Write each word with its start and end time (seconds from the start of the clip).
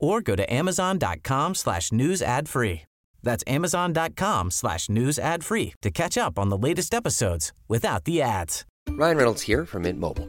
or 0.00 0.20
go 0.20 0.36
to 0.36 0.52
amazon.com 0.52 1.54
slash 1.54 1.92
news 1.92 2.22
ad 2.22 2.48
free. 2.48 2.82
That's 3.22 3.44
amazon.com 3.46 4.50
slash 4.50 4.88
news 4.88 5.18
ad 5.18 5.44
free 5.44 5.74
to 5.82 5.90
catch 5.90 6.16
up 6.16 6.38
on 6.38 6.48
the 6.48 6.58
latest 6.58 6.94
episodes 6.94 7.52
without 7.68 8.04
the 8.04 8.22
ads. 8.22 8.64
Ryan 8.90 9.16
Reynolds 9.16 9.42
here 9.42 9.66
from 9.66 9.82
Mint 9.82 10.00
Mobile. 10.00 10.28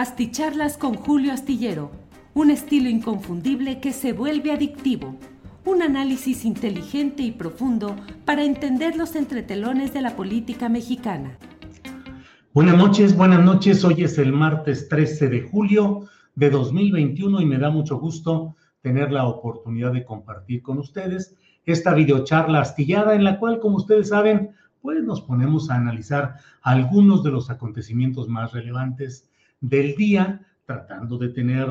Asticharlas 0.00 0.78
con 0.78 0.94
Julio 0.94 1.30
Astillero, 1.30 1.90
un 2.32 2.50
estilo 2.50 2.88
inconfundible 2.88 3.80
que 3.80 3.92
se 3.92 4.14
vuelve 4.14 4.50
adictivo, 4.50 5.14
un 5.66 5.82
análisis 5.82 6.46
inteligente 6.46 7.22
y 7.22 7.32
profundo 7.32 7.94
para 8.24 8.42
entender 8.42 8.96
los 8.96 9.14
entretelones 9.14 9.92
de 9.92 10.00
la 10.00 10.16
política 10.16 10.70
mexicana. 10.70 11.36
Buenas 12.54 12.78
noches, 12.78 13.14
buenas 13.14 13.44
noches. 13.44 13.84
Hoy 13.84 14.02
es 14.02 14.16
el 14.16 14.32
martes 14.32 14.88
13 14.88 15.28
de 15.28 15.42
julio 15.42 16.08
de 16.34 16.48
2021 16.48 17.38
y 17.42 17.44
me 17.44 17.58
da 17.58 17.68
mucho 17.68 17.98
gusto 17.98 18.56
tener 18.80 19.12
la 19.12 19.26
oportunidad 19.26 19.92
de 19.92 20.06
compartir 20.06 20.62
con 20.62 20.78
ustedes 20.78 21.36
esta 21.66 21.92
videocharla 21.92 22.60
astillada 22.60 23.14
en 23.14 23.24
la 23.24 23.38
cual, 23.38 23.60
como 23.60 23.76
ustedes 23.76 24.08
saben, 24.08 24.52
pues 24.80 25.04
nos 25.04 25.20
ponemos 25.20 25.68
a 25.68 25.74
analizar 25.74 26.36
algunos 26.62 27.22
de 27.22 27.32
los 27.32 27.50
acontecimientos 27.50 28.28
más 28.28 28.54
relevantes 28.54 29.29
del 29.60 29.94
día, 29.94 30.46
tratando 30.64 31.18
de 31.18 31.28
tener 31.30 31.68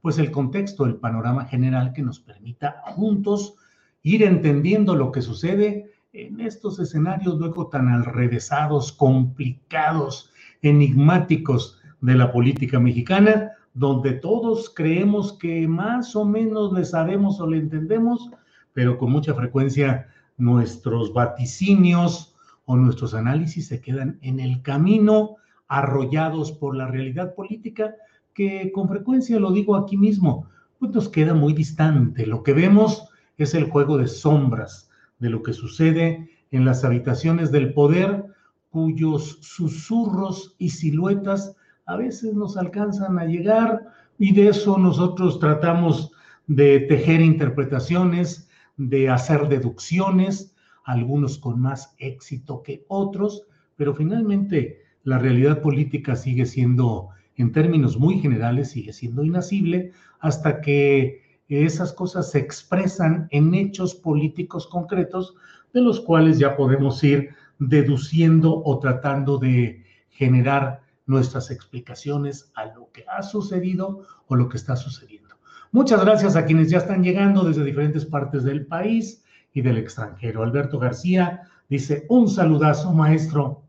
pues 0.00 0.18
el 0.18 0.30
contexto, 0.30 0.84
el 0.86 0.96
panorama 0.96 1.44
general 1.44 1.92
que 1.92 2.02
nos 2.02 2.20
permita 2.20 2.82
juntos 2.84 3.54
ir 4.02 4.22
entendiendo 4.22 4.96
lo 4.96 5.12
que 5.12 5.22
sucede 5.22 5.92
en 6.12 6.40
estos 6.40 6.78
escenarios 6.78 7.38
luego 7.38 7.68
tan 7.68 7.88
alrevesados, 7.88 8.92
complicados, 8.92 10.32
enigmáticos 10.62 11.80
de 12.00 12.14
la 12.14 12.32
política 12.32 12.80
mexicana, 12.80 13.52
donde 13.74 14.12
todos 14.12 14.72
creemos 14.74 15.34
que 15.34 15.68
más 15.68 16.16
o 16.16 16.24
menos 16.24 16.72
le 16.72 16.84
sabemos 16.84 17.40
o 17.40 17.46
le 17.46 17.58
entendemos, 17.58 18.30
pero 18.72 18.98
con 18.98 19.12
mucha 19.12 19.34
frecuencia 19.34 20.08
nuestros 20.36 21.12
vaticinios 21.12 22.34
o 22.64 22.76
nuestros 22.76 23.14
análisis 23.14 23.68
se 23.68 23.80
quedan 23.80 24.18
en 24.22 24.40
el 24.40 24.62
camino, 24.62 25.36
arrollados 25.70 26.50
por 26.52 26.76
la 26.76 26.88
realidad 26.88 27.34
política, 27.34 27.94
que 28.34 28.72
con 28.72 28.88
frecuencia, 28.88 29.38
lo 29.38 29.52
digo 29.52 29.76
aquí 29.76 29.96
mismo, 29.96 30.46
pues 30.78 30.92
nos 30.92 31.08
queda 31.08 31.32
muy 31.32 31.52
distante. 31.54 32.26
Lo 32.26 32.42
que 32.42 32.52
vemos 32.52 33.08
es 33.38 33.54
el 33.54 33.64
juego 33.70 33.96
de 33.96 34.08
sombras 34.08 34.90
de 35.20 35.30
lo 35.30 35.42
que 35.42 35.52
sucede 35.52 36.28
en 36.50 36.64
las 36.64 36.84
habitaciones 36.84 37.52
del 37.52 37.72
poder, 37.72 38.24
cuyos 38.70 39.38
susurros 39.42 40.56
y 40.58 40.70
siluetas 40.70 41.54
a 41.86 41.96
veces 41.96 42.34
nos 42.34 42.56
alcanzan 42.56 43.18
a 43.18 43.24
llegar 43.24 43.80
y 44.18 44.32
de 44.32 44.48
eso 44.48 44.76
nosotros 44.76 45.38
tratamos 45.38 46.12
de 46.46 46.80
tejer 46.80 47.20
interpretaciones, 47.20 48.48
de 48.76 49.08
hacer 49.08 49.48
deducciones, 49.48 50.54
algunos 50.84 51.38
con 51.38 51.60
más 51.60 51.94
éxito 51.98 52.62
que 52.62 52.84
otros, 52.88 53.46
pero 53.76 53.94
finalmente 53.94 54.89
la 55.02 55.18
realidad 55.18 55.60
política 55.60 56.16
sigue 56.16 56.46
siendo, 56.46 57.10
en 57.36 57.52
términos 57.52 57.98
muy 57.98 58.18
generales, 58.18 58.70
sigue 58.70 58.92
siendo 58.92 59.24
inasible 59.24 59.92
hasta 60.20 60.60
que 60.60 61.22
esas 61.48 61.92
cosas 61.92 62.30
se 62.30 62.38
expresan 62.38 63.26
en 63.30 63.54
hechos 63.54 63.94
políticos 63.94 64.66
concretos 64.66 65.34
de 65.72 65.80
los 65.80 66.00
cuales 66.00 66.38
ya 66.38 66.56
podemos 66.56 67.02
ir 67.02 67.30
deduciendo 67.58 68.62
o 68.64 68.78
tratando 68.78 69.38
de 69.38 69.84
generar 70.10 70.82
nuestras 71.06 71.50
explicaciones 71.50 72.52
a 72.54 72.66
lo 72.66 72.90
que 72.92 73.04
ha 73.08 73.22
sucedido 73.22 74.06
o 74.26 74.36
lo 74.36 74.48
que 74.48 74.56
está 74.56 74.76
sucediendo. 74.76 75.36
Muchas 75.72 76.04
gracias 76.04 76.36
a 76.36 76.44
quienes 76.44 76.70
ya 76.70 76.78
están 76.78 77.02
llegando 77.02 77.44
desde 77.44 77.64
diferentes 77.64 78.04
partes 78.04 78.44
del 78.44 78.66
país 78.66 79.24
y 79.52 79.62
del 79.62 79.78
extranjero. 79.78 80.42
Alberto 80.42 80.78
García 80.78 81.42
dice, 81.68 82.06
un 82.08 82.28
saludazo, 82.28 82.92
maestro. 82.92 83.62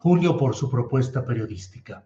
Julio, 0.00 0.38
por 0.38 0.56
su 0.56 0.70
propuesta 0.70 1.26
periodística. 1.26 2.02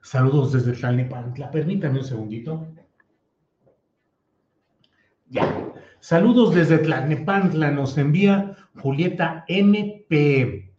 Saludos 0.00 0.52
desde 0.52 0.72
Tlalnepantla. 0.74 1.50
Permítame 1.50 1.98
un 1.98 2.04
segundito. 2.04 2.68
Ya. 5.28 5.72
Saludos 5.98 6.54
desde 6.54 6.78
Tlalnepantla. 6.78 7.72
Nos 7.72 7.98
envía 7.98 8.56
Julieta 8.76 9.44
MP. 9.48 10.72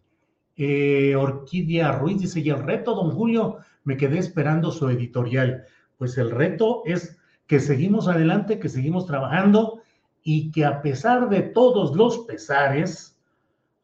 Eh, 0.55 1.15
Orquídea 1.17 1.91
Ruiz 1.91 2.21
dice, 2.21 2.39
y 2.39 2.49
el 2.49 2.63
reto, 2.63 2.95
don 2.95 3.11
Julio, 3.11 3.57
me 3.83 3.97
quedé 3.97 4.19
esperando 4.19 4.71
su 4.71 4.87
editorial. 4.87 5.65
Pues 5.97 6.17
el 6.17 6.31
reto 6.31 6.83
es 6.85 7.17
que 7.45 7.59
seguimos 7.59 8.07
adelante, 8.07 8.57
que 8.57 8.69
seguimos 8.69 9.05
trabajando 9.05 9.81
y 10.23 10.49
que 10.51 10.63
a 10.63 10.81
pesar 10.81 11.27
de 11.27 11.41
todos 11.41 11.93
los 11.93 12.19
pesares, 12.19 13.18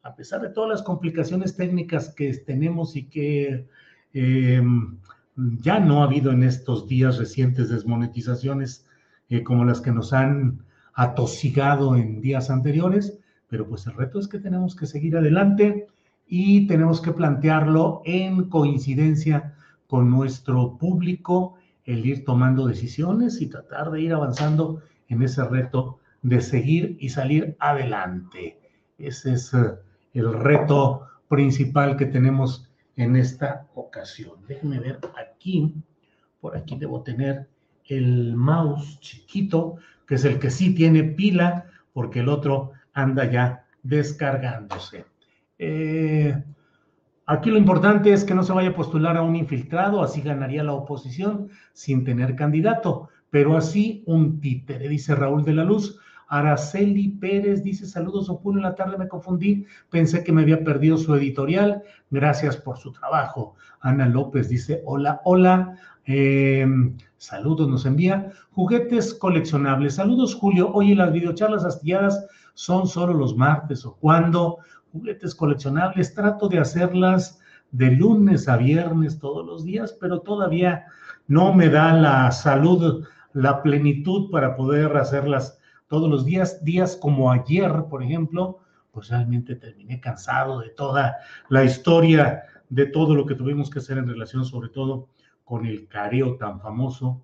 a 0.06 0.14
pesar 0.14 0.40
de 0.40 0.50
todas 0.50 0.70
las 0.70 0.82
complicaciones 0.82 1.56
técnicas 1.56 2.14
que 2.14 2.32
tenemos 2.34 2.94
y 2.94 3.04
que 3.04 3.66
eh, 4.14 4.62
ya 5.36 5.80
no 5.80 6.00
ha 6.00 6.04
habido 6.04 6.30
en 6.30 6.44
estos 6.44 6.86
días 6.86 7.18
recientes 7.18 7.68
desmonetizaciones 7.68 8.86
eh, 9.28 9.42
como 9.42 9.64
las 9.64 9.80
que 9.80 9.90
nos 9.90 10.12
han 10.12 10.62
atosigado 10.94 11.96
en 11.96 12.20
días 12.20 12.50
anteriores, 12.50 13.18
pero 13.48 13.68
pues 13.68 13.86
el 13.86 13.94
reto 13.94 14.20
es 14.20 14.28
que 14.28 14.38
tenemos 14.38 14.76
que 14.76 14.86
seguir 14.86 15.16
adelante 15.16 15.88
y 16.28 16.66
tenemos 16.68 17.00
que 17.00 17.12
plantearlo 17.12 18.02
en 18.04 18.48
coincidencia 18.48 19.54
con 19.88 20.08
nuestro 20.08 20.78
público, 20.78 21.56
el 21.84 22.06
ir 22.06 22.24
tomando 22.24 22.66
decisiones 22.66 23.40
y 23.40 23.48
tratar 23.48 23.90
de 23.90 24.02
ir 24.02 24.12
avanzando 24.12 24.82
en 25.08 25.22
ese 25.22 25.44
reto 25.44 25.98
de 26.22 26.40
seguir 26.40 26.96
y 27.00 27.08
salir 27.08 27.56
adelante. 27.58 28.58
Ese 28.98 29.34
es 29.34 29.52
uh, 29.52 29.76
el 30.18 30.32
reto 30.32 31.06
principal 31.28 31.96
que 31.96 32.06
tenemos 32.06 32.68
en 32.96 33.16
esta 33.16 33.66
ocasión. 33.74 34.34
Déjenme 34.48 34.80
ver 34.80 34.98
aquí, 35.20 35.74
por 36.40 36.56
aquí 36.56 36.76
debo 36.76 37.02
tener 37.02 37.48
el 37.84 38.34
mouse 38.34 38.98
chiquito, 39.00 39.76
que 40.06 40.14
es 40.14 40.24
el 40.24 40.38
que 40.38 40.50
sí 40.50 40.74
tiene 40.74 41.02
pila, 41.04 41.66
porque 41.92 42.20
el 42.20 42.28
otro 42.28 42.72
anda 42.94 43.30
ya 43.30 43.66
descargándose. 43.82 45.04
Eh, 45.58 46.42
aquí 47.26 47.50
lo 47.50 47.58
importante 47.58 48.12
es 48.12 48.24
que 48.24 48.34
no 48.34 48.42
se 48.42 48.52
vaya 48.52 48.70
a 48.70 48.74
postular 48.74 49.16
a 49.16 49.22
un 49.22 49.36
infiltrado, 49.36 50.02
así 50.02 50.22
ganaría 50.22 50.64
la 50.64 50.72
oposición 50.72 51.50
sin 51.72 52.04
tener 52.04 52.34
candidato, 52.36 53.10
pero 53.30 53.56
así 53.56 54.02
un 54.06 54.40
títere, 54.40 54.88
dice 54.88 55.14
Raúl 55.14 55.44
de 55.44 55.52
la 55.52 55.64
Luz. 55.64 56.00
Araceli 56.28 57.08
Pérez 57.08 57.62
dice 57.62 57.86
saludos, 57.86 58.28
Opuno, 58.28 58.58
en 58.58 58.64
la 58.64 58.74
tarde 58.74 58.98
me 58.98 59.08
confundí, 59.08 59.64
pensé 59.90 60.24
que 60.24 60.32
me 60.32 60.42
había 60.42 60.64
perdido 60.64 60.96
su 60.96 61.14
editorial, 61.14 61.82
gracias 62.10 62.56
por 62.56 62.78
su 62.78 62.92
trabajo. 62.92 63.54
Ana 63.80 64.06
López 64.06 64.48
dice 64.48 64.82
hola, 64.84 65.20
hola, 65.24 65.76
eh, 66.06 66.66
saludos, 67.18 67.68
nos 67.68 67.86
envía 67.86 68.32
juguetes 68.52 69.14
coleccionables. 69.14 69.96
Saludos, 69.96 70.34
Julio. 70.34 70.72
Oye, 70.72 70.94
las 70.94 71.12
videocharlas 71.12 71.64
astilladas 71.64 72.26
son 72.54 72.86
solo 72.86 73.12
los 73.12 73.36
martes 73.36 73.84
o 73.84 73.96
cuando 73.96 74.58
juguetes 74.92 75.34
coleccionables. 75.34 76.14
Trato 76.14 76.48
de 76.48 76.58
hacerlas 76.58 77.40
de 77.72 77.90
lunes 77.90 78.48
a 78.48 78.56
viernes 78.56 79.18
todos 79.18 79.44
los 79.44 79.64
días, 79.64 79.96
pero 80.00 80.20
todavía 80.20 80.86
no 81.26 81.52
me 81.52 81.68
da 81.68 81.92
la 81.92 82.30
salud, 82.30 83.04
la 83.32 83.62
plenitud 83.62 84.30
para 84.30 84.56
poder 84.56 84.96
hacerlas 84.96 85.58
todos 85.88 86.10
los 86.10 86.24
días, 86.24 86.64
días 86.64 86.96
como 86.96 87.30
ayer, 87.30 87.84
por 87.88 88.02
ejemplo, 88.02 88.60
pues 88.90 89.08
realmente 89.08 89.56
terminé 89.56 90.00
cansado 90.00 90.60
de 90.60 90.70
toda 90.70 91.16
la 91.48 91.64
historia, 91.64 92.44
de 92.68 92.86
todo 92.86 93.14
lo 93.14 93.26
que 93.26 93.34
tuvimos 93.34 93.70
que 93.70 93.78
hacer 93.78 93.98
en 93.98 94.08
relación 94.08 94.44
sobre 94.44 94.70
todo 94.70 95.08
con 95.44 95.66
el 95.66 95.86
careo 95.86 96.36
tan 96.36 96.60
famoso 96.60 97.22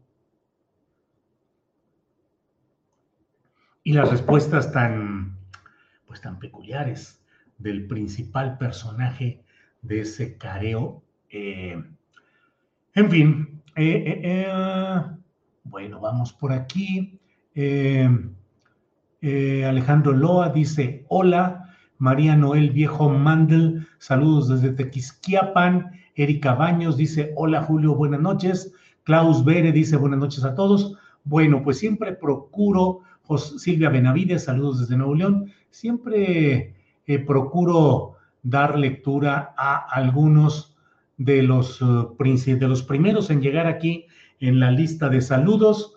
y 3.85 3.93
las 3.93 4.11
respuestas 4.11 4.73
tan, 4.73 5.39
pues 6.07 6.21
tan 6.21 6.39
peculiares 6.39 7.21
del 7.59 7.87
principal 7.87 8.59
personaje 8.59 9.43
de 9.83 10.01
ese 10.01 10.37
careo. 10.37 11.03
Eh, 11.31 11.83
en 12.95 13.11
fin, 13.11 13.63
eh, 13.77 14.21
eh, 14.23 15.03
bueno, 15.65 16.01
vamos 16.01 16.33
por 16.33 16.53
aquí. 16.53 17.19
Alejandro 19.23 20.13
Loa 20.13 20.49
dice, 20.49 21.05
hola, 21.09 21.71
María 21.99 22.35
Noel 22.35 22.71
Viejo 22.71 23.09
Mandel, 23.09 23.87
saludos 23.99 24.49
desde 24.49 24.73
Tequisquiapan. 24.73 25.93
Erika 26.17 26.55
Baños 26.55 26.97
dice, 26.97 27.33
hola 27.37 27.63
Julio, 27.63 27.95
buenas 27.95 28.21
noches. 28.21 28.73
Klaus 29.05 29.45
Bere 29.45 29.71
dice, 29.71 29.97
buenas 29.97 30.19
noches 30.19 30.45
a 30.45 30.57
todos. 30.57 30.97
Bueno, 31.23 31.63
pues 31.63 31.79
siempre 31.79 32.13
procuro, 32.13 33.01
Silvia 33.59 33.91
Benavides, 33.91 34.45
saludos 34.45 34.81
desde 34.81 34.97
Nuevo 34.97 35.15
León, 35.15 35.53
siempre 35.71 36.75
eh, 37.07 37.19
procuro 37.21 38.17
dar 38.43 38.77
lectura 38.77 39.55
a 39.57 39.77
algunos 39.77 40.77
de 41.17 41.43
los, 41.43 41.81
uh, 41.81 42.17
de 42.19 42.69
los 42.69 42.83
primeros 42.83 43.31
en 43.31 43.41
llegar 43.41 43.67
aquí 43.67 44.07
en 44.41 44.59
la 44.59 44.71
lista 44.71 45.09
de 45.09 45.21
saludos. 45.21 45.95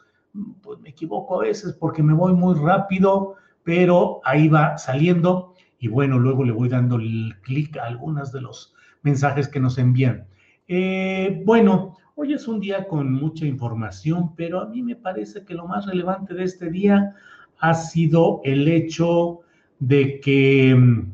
Pues 0.62 0.80
me 0.80 0.90
equivoco 0.90 1.40
a 1.40 1.46
veces 1.46 1.74
porque 1.74 2.04
me 2.04 2.14
voy 2.14 2.34
muy 2.34 2.56
rápido, 2.56 3.36
pero 3.64 4.22
ahí 4.24 4.48
va 4.48 4.78
saliendo 4.78 5.54
y 5.80 5.88
bueno, 5.88 6.18
luego 6.20 6.44
le 6.44 6.52
voy 6.52 6.70
dando 6.70 6.96
el 6.96 7.36
clic 7.42 7.78
a 7.78 7.86
algunos 7.86 8.32
de 8.32 8.42
los 8.42 8.74
mensajes 9.04 9.48
que 9.48 9.60
nos 9.60 9.78
envían. 9.78 10.26
Eh, 10.68 11.44
bueno, 11.46 11.98
hoy 12.16 12.34
es 12.34 12.48
un 12.48 12.60
día 12.60 12.88
con 12.88 13.14
mucha 13.14 13.46
información, 13.46 14.36
pero 14.36 14.62
a 14.62 14.66
mí 14.66 14.82
me 14.82 14.96
parece 14.96 15.46
que 15.46 15.54
lo 15.54 15.68
más 15.68 15.86
relevante 15.86 16.34
de 16.34 16.44
este 16.44 16.70
día 16.70 17.14
ha 17.60 17.74
sido 17.74 18.42
el 18.44 18.68
hecho 18.68 19.42
de 19.80 20.20
que 20.20 20.76
mm, 20.76 21.14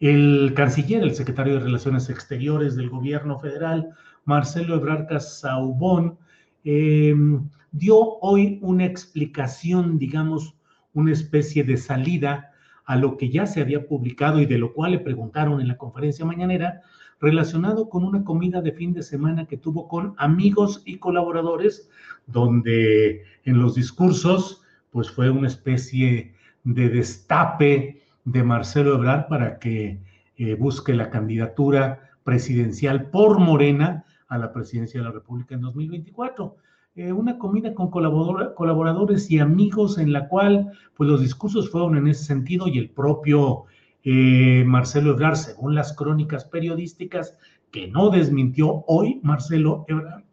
el 0.00 0.52
canciller, 0.56 1.02
el 1.02 1.14
secretario 1.14 1.54
de 1.54 1.60
Relaciones 1.60 2.08
Exteriores 2.08 2.76
del 2.76 2.88
gobierno 2.88 3.38
federal, 3.38 3.90
Marcelo 4.24 4.76
Ebrard 4.76 5.06
Casaubon, 5.08 6.16
em, 6.64 7.48
dio 7.72 8.18
hoy 8.20 8.58
una 8.62 8.84
explicación, 8.84 9.98
digamos, 9.98 10.54
una 10.92 11.12
especie 11.12 11.64
de 11.64 11.76
salida 11.76 12.50
a 12.84 12.96
lo 12.96 13.16
que 13.16 13.30
ya 13.30 13.46
se 13.46 13.60
había 13.60 13.86
publicado 13.86 14.40
y 14.40 14.46
de 14.46 14.58
lo 14.58 14.72
cual 14.72 14.92
le 14.92 14.98
preguntaron 14.98 15.60
en 15.60 15.68
la 15.68 15.76
conferencia 15.76 16.24
mañanera, 16.24 16.82
relacionado 17.20 17.88
con 17.88 18.02
una 18.04 18.24
comida 18.24 18.62
de 18.62 18.72
fin 18.72 18.92
de 18.92 19.02
semana 19.02 19.46
que 19.46 19.56
tuvo 19.56 19.86
con 19.86 20.14
amigos 20.16 20.82
y 20.86 20.96
colaboradores, 20.96 21.88
donde 22.26 23.22
en 23.44 23.60
los 23.60 23.74
discursos, 23.74 24.62
pues 24.90 25.10
fue 25.10 25.30
una 25.30 25.48
especie 25.48 26.34
de 26.64 26.88
destape 26.88 28.02
de 28.24 28.42
Marcelo 28.42 28.94
Ebrard 28.94 29.28
para 29.28 29.58
que 29.58 30.00
eh, 30.36 30.54
busque 30.54 30.94
la 30.94 31.10
candidatura 31.10 32.10
presidencial 32.24 33.10
por 33.10 33.38
Morena 33.38 34.04
a 34.28 34.38
la 34.38 34.52
presidencia 34.52 35.00
de 35.00 35.06
la 35.06 35.12
República 35.12 35.54
en 35.54 35.60
2024. 35.60 36.56
Eh, 37.00 37.12
una 37.14 37.38
comida 37.38 37.72
con 37.72 37.90
colaboradores 37.90 39.30
y 39.30 39.38
amigos 39.38 39.96
en 39.96 40.12
la 40.12 40.28
cual 40.28 40.70
pues 40.94 41.08
los 41.08 41.22
discursos 41.22 41.70
fueron 41.70 41.96
en 41.96 42.08
ese 42.08 42.24
sentido 42.24 42.68
y 42.68 42.76
el 42.76 42.90
propio 42.90 43.64
eh, 44.04 44.64
Marcelo 44.66 45.12
Ebrard, 45.12 45.36
según 45.36 45.74
las 45.74 45.94
crónicas 45.94 46.44
periodísticas 46.44 47.38
que 47.70 47.88
no 47.88 48.10
desmintió 48.10 48.84
hoy 48.86 49.18
Marcelo 49.22 49.86
Ebrard, 49.88 50.24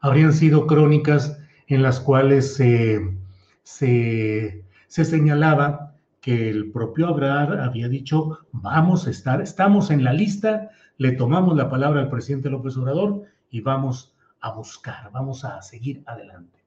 habrían 0.00 0.32
sido 0.32 0.66
crónicas 0.66 1.38
en 1.66 1.82
las 1.82 2.00
cuales 2.00 2.54
se 2.54 3.14
se, 3.62 4.64
señalaba 4.88 5.96
que 6.22 6.48
el 6.48 6.72
propio 6.72 7.08
Abrar 7.08 7.60
había 7.60 7.90
dicho, 7.90 8.38
vamos 8.52 9.06
a 9.06 9.10
estar, 9.10 9.42
estamos 9.42 9.90
en 9.90 10.02
la 10.02 10.14
lista, 10.14 10.70
le 10.96 11.12
tomamos 11.12 11.56
la 11.56 11.68
palabra 11.68 12.00
al 12.00 12.08
presidente 12.08 12.48
López 12.48 12.74
Obrador 12.78 13.24
y 13.50 13.60
vamos 13.60 14.13
a 14.44 14.50
buscar, 14.50 15.10
vamos 15.10 15.42
a 15.42 15.62
seguir 15.62 16.02
adelante. 16.04 16.62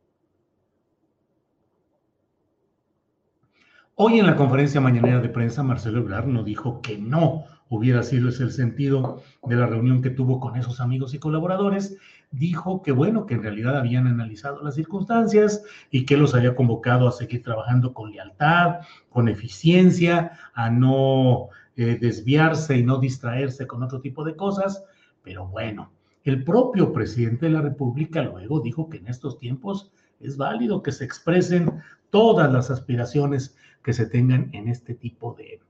Hoy 3.94 4.20
en 4.20 4.26
la 4.26 4.36
conferencia 4.36 4.82
mañanera 4.82 5.22
de 5.22 5.30
prensa, 5.30 5.62
Marcelo 5.62 6.00
Ebrard 6.00 6.26
no 6.26 6.44
dijo 6.44 6.82
que 6.82 6.98
no 6.98 7.46
hubiera 7.70 8.02
sido 8.02 8.30
ese 8.30 8.44
el 8.44 8.52
sentido 8.52 9.22
de 9.44 9.56
la 9.56 9.68
reunión 9.68 10.02
que 10.02 10.10
tuvo 10.10 10.40
con 10.40 10.56
esos 10.56 10.80
amigos 10.80 11.14
y 11.14 11.20
colaboradores, 11.20 11.96
dijo 12.32 12.82
que 12.82 12.92
bueno, 12.92 13.28
que 13.28 13.36
en 13.36 13.44
realidad 13.44 13.78
habían 13.78 14.08
analizado 14.08 14.64
las 14.64 14.74
circunstancias 14.74 15.64
y 15.92 16.04
que 16.08 16.18
los 16.18 16.34
había 16.34 16.56
convocado 16.56 17.08
a 17.08 17.12
seguir 17.12 17.44
trabajando 17.44 17.94
con 17.94 18.12
lealtad, 18.12 18.78
con 19.10 19.28
eficiencia, 19.28 20.32
a 20.56 20.72
no 20.72 21.50
eh, 21.76 22.00
desviarse 22.02 22.76
y 22.76 22.84
no 22.84 22.98
distraerse 22.98 23.68
con 23.68 23.84
otro 23.84 24.02
tipo 24.02 24.24
de 24.24 24.36
cosas, 24.36 24.84
pero 25.22 25.46
bueno, 25.48 25.92
el 26.30 26.44
propio 26.44 26.94
presidente 26.94 27.46
de 27.46 27.54
la 27.54 27.62
República 27.62 28.22
luego 28.22 28.60
dijo 28.60 28.90
que 28.90 28.98
en 28.98 29.08
estos 29.08 29.40
tiempos 29.40 29.92
es 30.20 30.38
válido 30.38 30.84
que 30.84 30.92
se 30.92 31.06
expresen 31.06 31.82
todas 32.10 32.52
las 32.52 32.70
aspiraciones 32.70 33.56
que 33.84 33.94
se 33.94 34.06
tengan 34.06 34.50
en 34.54 34.68
este 34.68 34.94
tipo 34.94 35.34
de, 35.34 35.62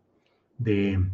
de 0.57 1.05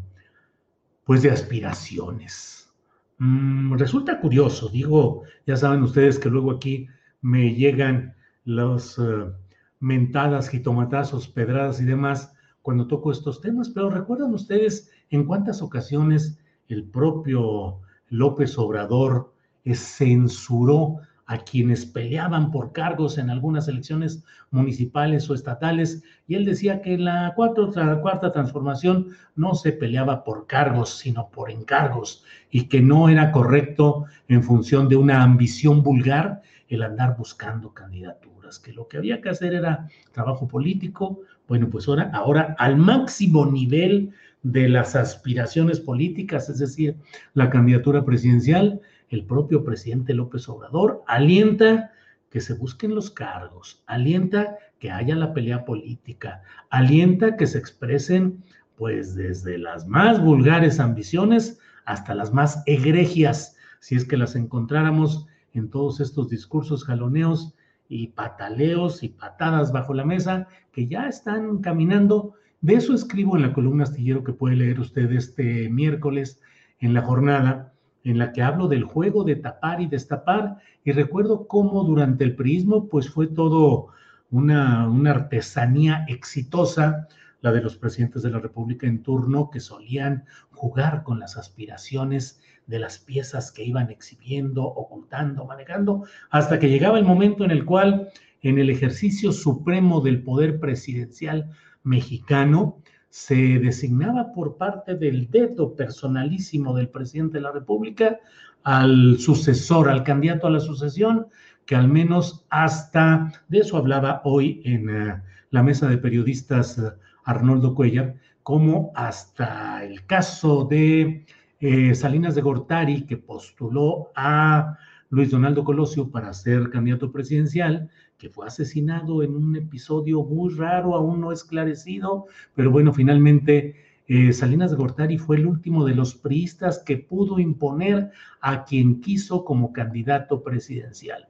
pues 1.06 1.22
de 1.22 1.32
aspiraciones. 1.32 2.74
Mm, 3.18 3.74
resulta 3.78 4.20
curioso, 4.20 4.70
digo, 4.70 5.24
ya 5.46 5.58
saben 5.58 5.84
ustedes 5.84 6.18
que 6.20 6.30
luego 6.30 6.52
aquí 6.52 6.88
me 7.22 7.54
llegan 7.54 8.16
las 8.46 8.98
uh, 8.98 9.34
mentadas, 9.80 10.50
jitomatazos, 10.50 11.28
pedradas 11.28 11.82
y 11.82 11.86
demás 11.86 12.34
cuando 12.62 12.88
toco 12.88 13.12
estos 13.12 13.42
temas, 13.42 13.70
pero 13.70 13.90
recuerdan 13.90 14.34
ustedes 14.34 14.90
en 15.10 15.26
cuántas 15.26 15.62
ocasiones 15.62 16.40
el 16.70 16.86
propio 16.86 17.82
López 18.08 18.58
Obrador 18.58 19.33
censuró 19.66 21.00
a 21.26 21.40
quienes 21.40 21.86
peleaban 21.86 22.52
por 22.52 22.74
cargos 22.74 23.18
en 23.18 23.30
algunas 23.30 23.68
elecciones 23.68 24.24
municipales 24.52 25.30
o 25.30 25.34
estatales, 25.34 26.04
y 26.28 26.36
él 26.36 26.46
decía 26.46 26.82
que 26.82 26.98
la 26.98 27.34
cuarta, 27.36 28.02
cuarta 28.02 28.32
transformación 28.32 29.10
no 29.36 29.56
se 29.56 29.72
peleaba 29.72 30.24
por 30.24 30.48
cargos, 30.48 30.98
sino 30.98 31.30
por 31.30 31.50
encargos, 31.50 32.24
y 32.52 32.66
que 32.66 32.82
no 32.82 33.10
era 33.10 33.32
correcto 33.32 34.06
en 34.28 34.44
función 34.44 34.90
de 34.90 34.98
una 34.98 35.24
ambición 35.24 35.82
vulgar 35.82 36.42
el 36.68 36.84
andar 36.84 37.16
buscando 37.18 37.74
candidaturas, 37.74 38.60
que 38.60 38.74
lo 38.74 38.88
que 38.88 38.98
había 38.98 39.22
que 39.22 39.30
hacer 39.30 39.54
era 39.54 39.88
trabajo 40.12 40.48
político, 40.48 41.22
bueno, 41.48 41.70
pues 41.70 41.88
ahora, 41.88 42.10
ahora 42.14 42.56
al 42.60 42.78
máximo 42.78 43.46
nivel 43.46 44.12
de 44.44 44.68
las 44.68 44.96
aspiraciones 44.96 45.80
políticas, 45.80 46.50
es 46.50 46.60
decir, 46.60 46.98
la 47.34 47.50
candidatura 47.50 48.04
presidencial, 48.04 48.82
el 49.14 49.26
propio 49.26 49.64
presidente 49.64 50.14
López 50.14 50.50
Obrador 50.50 51.04
alienta 51.08 51.92
que 52.30 52.42
se 52.42 52.56
busquen 52.56 52.96
los 52.96 53.12
cargos, 53.12 53.84
alienta 53.86 54.58
que 54.80 54.92
haya 54.92 55.16
la 55.16 55.34
pelea 55.34 55.66
política, 55.66 56.42
alienta 56.70 57.38
que 57.38 57.46
se 57.46 57.60
expresen 57.60 58.44
pues 58.76 59.16
desde 59.16 59.60
las 59.60 59.88
más 59.88 60.20
vulgares 60.20 60.80
ambiciones 60.80 61.60
hasta 61.86 62.16
las 62.16 62.34
más 62.34 62.64
egregias, 62.66 63.56
si 63.80 63.96
es 63.96 64.06
que 64.06 64.18
las 64.18 64.36
encontráramos 64.36 65.28
en 65.54 65.70
todos 65.70 66.00
estos 66.00 66.30
discursos 66.30 66.84
jaloneos 66.84 67.54
y 67.88 68.08
pataleos 68.08 69.04
y 69.04 69.10
patadas 69.10 69.72
bajo 69.72 69.94
la 69.94 70.06
mesa 70.06 70.48
que 70.72 70.88
ya 70.88 71.08
están 71.08 71.60
caminando. 71.60 72.34
De 72.62 72.74
eso 72.76 72.96
escribo 72.96 73.36
en 73.36 73.44
la 73.44 73.54
columna 73.54 73.84
astillero 73.84 74.24
que 74.24 74.34
puede 74.34 74.56
leer 74.56 74.80
usted 74.80 75.12
este 75.12 75.70
miércoles 75.70 76.42
en 76.80 76.94
la 76.96 77.04
jornada 77.04 77.73
en 78.04 78.18
la 78.18 78.32
que 78.32 78.42
hablo 78.42 78.68
del 78.68 78.84
juego 78.84 79.24
de 79.24 79.36
tapar 79.36 79.82
y 79.82 79.88
destapar, 79.88 80.58
y 80.84 80.92
recuerdo 80.92 81.48
cómo 81.48 81.84
durante 81.84 82.24
el 82.24 82.36
prismo, 82.36 82.88
pues 82.88 83.10
fue 83.10 83.28
todo 83.28 83.88
una, 84.32 84.90
una 84.90 85.12
artesanía 85.12 86.06
exitosa, 86.08 87.08
la 87.42 87.52
de 87.52 87.62
los 87.62 87.76
presidentes 87.76 88.24
de 88.24 88.32
la 88.32 88.40
República 88.40 88.88
en 88.88 89.04
turno, 89.04 89.50
que 89.50 89.60
solían 89.60 90.26
jugar 90.52 91.04
con 91.04 91.20
las 91.20 91.38
aspiraciones 91.38 92.42
de 92.68 92.80
las 92.80 93.00
piezas 93.00 93.52
que 93.52 93.64
iban 93.64 93.90
exhibiendo, 93.90 94.64
ocultando, 94.64 95.46
manejando, 95.46 96.06
hasta 96.30 96.60
que 96.60 96.70
llegaba 96.70 96.98
el 96.98 97.06
momento 97.06 97.44
en 97.44 97.52
el 97.52 97.66
cual, 97.66 98.10
en 98.42 98.60
el 98.60 98.70
ejercicio 98.70 99.32
supremo 99.32 100.02
del 100.02 100.24
poder 100.24 100.60
presidencial 100.60 101.50
mexicano, 101.84 102.78
se 103.14 103.60
designaba 103.60 104.34
por 104.34 104.58
parte 104.58 104.96
del 104.96 105.30
dedo 105.30 105.76
personalísimo 105.76 106.76
del 106.76 106.90
presidente 106.90 107.38
de 107.38 107.44
la 107.44 107.52
República 107.52 108.18
al 108.64 109.20
sucesor, 109.20 109.88
al 109.88 110.02
candidato 110.02 110.48
a 110.48 110.50
la 110.50 110.60
sucesión, 110.60 111.28
que 111.68 111.76
al 111.76 111.90
menos 111.90 112.44
hasta, 112.50 113.32
de 113.50 113.60
eso 113.60 113.78
hablaba 113.78 114.24
hoy 114.24 114.64
en 114.66 114.90
eh, 114.90 115.22
la 115.52 115.62
mesa 115.62 115.88
de 115.88 116.00
periodistas 116.00 116.80
eh, 116.80 116.92
Arnoldo 117.24 117.76
Cuellar, 117.76 118.16
como 118.42 118.92
hasta 118.96 119.86
el 119.86 120.04
caso 120.08 120.66
de 120.66 121.24
eh, 121.60 121.94
Salinas 121.94 122.34
de 122.34 122.42
Gortari, 122.42 123.06
que 123.06 123.18
postuló 123.18 124.10
a 124.16 124.76
Luis 125.12 125.30
Donaldo 125.30 125.64
Colosio 125.64 126.10
para 126.10 126.34
ser 126.34 126.72
candidato 126.72 127.12
presidencial, 127.12 127.92
que 128.24 128.30
fue 128.30 128.48
asesinado 128.48 129.22
en 129.22 129.36
un 129.36 129.58
episodio 129.58 130.24
muy 130.24 130.54
raro, 130.54 130.96
aún 130.96 131.20
no 131.20 131.34
esclarecido, 131.34 132.28
pero 132.56 132.72
bueno, 132.72 132.94
finalmente 132.94 133.76
eh, 134.08 134.32
Salinas 134.32 134.72
de 134.72 134.78
Gortari 134.78 135.18
fue 135.18 135.36
el 135.36 135.46
último 135.46 135.84
de 135.84 135.94
los 135.94 136.16
priistas 136.16 136.80
que 136.80 136.96
pudo 136.96 137.38
imponer 137.38 138.12
a 138.40 138.64
quien 138.64 139.02
quiso 139.02 139.44
como 139.44 139.74
candidato 139.74 140.42
presidencial. 140.42 141.28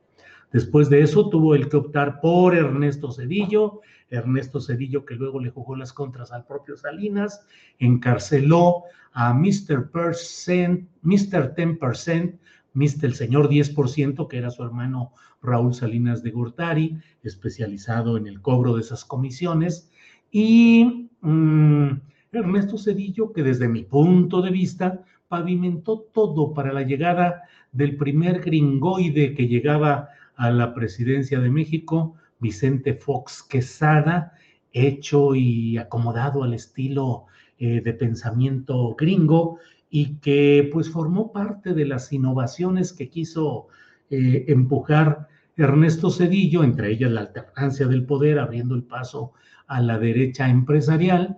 Después 0.52 0.88
de 0.88 1.02
eso 1.02 1.30
tuvo 1.30 1.56
el 1.56 1.68
que 1.68 1.78
optar 1.78 2.22
por 2.22 2.54
Ernesto 2.56 3.12
Cedillo, 3.12 3.82
Ernesto 4.12 4.62
Cedillo 4.62 5.04
que 5.04 5.16
luego 5.16 5.40
le 5.40 5.50
jugó 5.50 5.76
las 5.76 5.94
contras 5.94 6.32
al 6.32 6.46
propio 6.46 6.78
Salinas, 6.78 7.44
encarceló 7.80 8.84
a 9.14 9.34
Mr. 9.34 9.90
Percent, 9.90 10.88
Mr. 11.02 11.56
10%, 11.56 12.38
Mr. 12.74 13.06
el 13.06 13.16
señor 13.16 13.50
10%, 13.50 14.28
que 14.28 14.38
era 14.38 14.50
su 14.52 14.64
hermano 14.64 15.14
Raúl 15.42 15.74
Salinas 15.74 16.24
de 16.24 16.32
Gortari, 16.32 16.98
especializado 17.24 18.18
en 18.18 18.28
el 18.28 18.42
cobro 18.42 18.76
de 18.76 18.82
esas 18.82 19.06
comisiones, 19.06 19.90
y 20.32 21.10
mm, 21.22 21.92
Ernesto 22.32 22.78
Cedillo, 22.78 23.32
que 23.32 23.44
desde 23.44 23.68
mi 23.68 23.84
punto 23.84 24.42
de 24.42 24.52
vista 24.52 25.04
pavimentó 25.28 26.00
todo 26.14 26.54
para 26.54 26.74
la 26.74 26.84
llegada 26.84 27.44
del 27.72 27.98
primer 27.98 28.40
gringoide 28.42 29.34
que 29.36 29.48
llegaba 29.48 30.10
a 30.36 30.52
la 30.52 30.74
presidencia 30.74 31.40
de 31.40 31.50
México, 31.50 32.16
Vicente 32.40 32.94
Fox 32.94 33.44
Quesada, 33.44 34.34
hecho 34.72 35.36
y 35.36 35.78
acomodado 35.78 36.44
al 36.44 36.54
estilo 36.54 37.26
eh, 37.60 37.82
de 37.82 37.94
pensamiento 37.94 38.96
gringo 38.96 39.60
y 39.96 40.16
que 40.16 40.72
pues 40.74 40.90
formó 40.90 41.32
parte 41.32 41.76
de 41.76 41.86
las 41.86 42.12
innovaciones 42.12 42.94
que 42.94 43.10
quiso 43.10 43.68
eh, 44.10 44.46
empujar 44.48 45.28
Ernesto 45.56 46.10
Cedillo, 46.10 46.64
entre 46.64 46.90
ellas 46.90 47.12
la 47.12 47.22
alternancia 47.22 47.86
del 47.86 48.04
poder, 48.04 48.40
abriendo 48.40 48.74
el 48.74 48.82
paso 48.82 49.34
a 49.68 49.82
la 49.82 50.00
derecha 50.00 50.50
empresarial, 50.50 51.38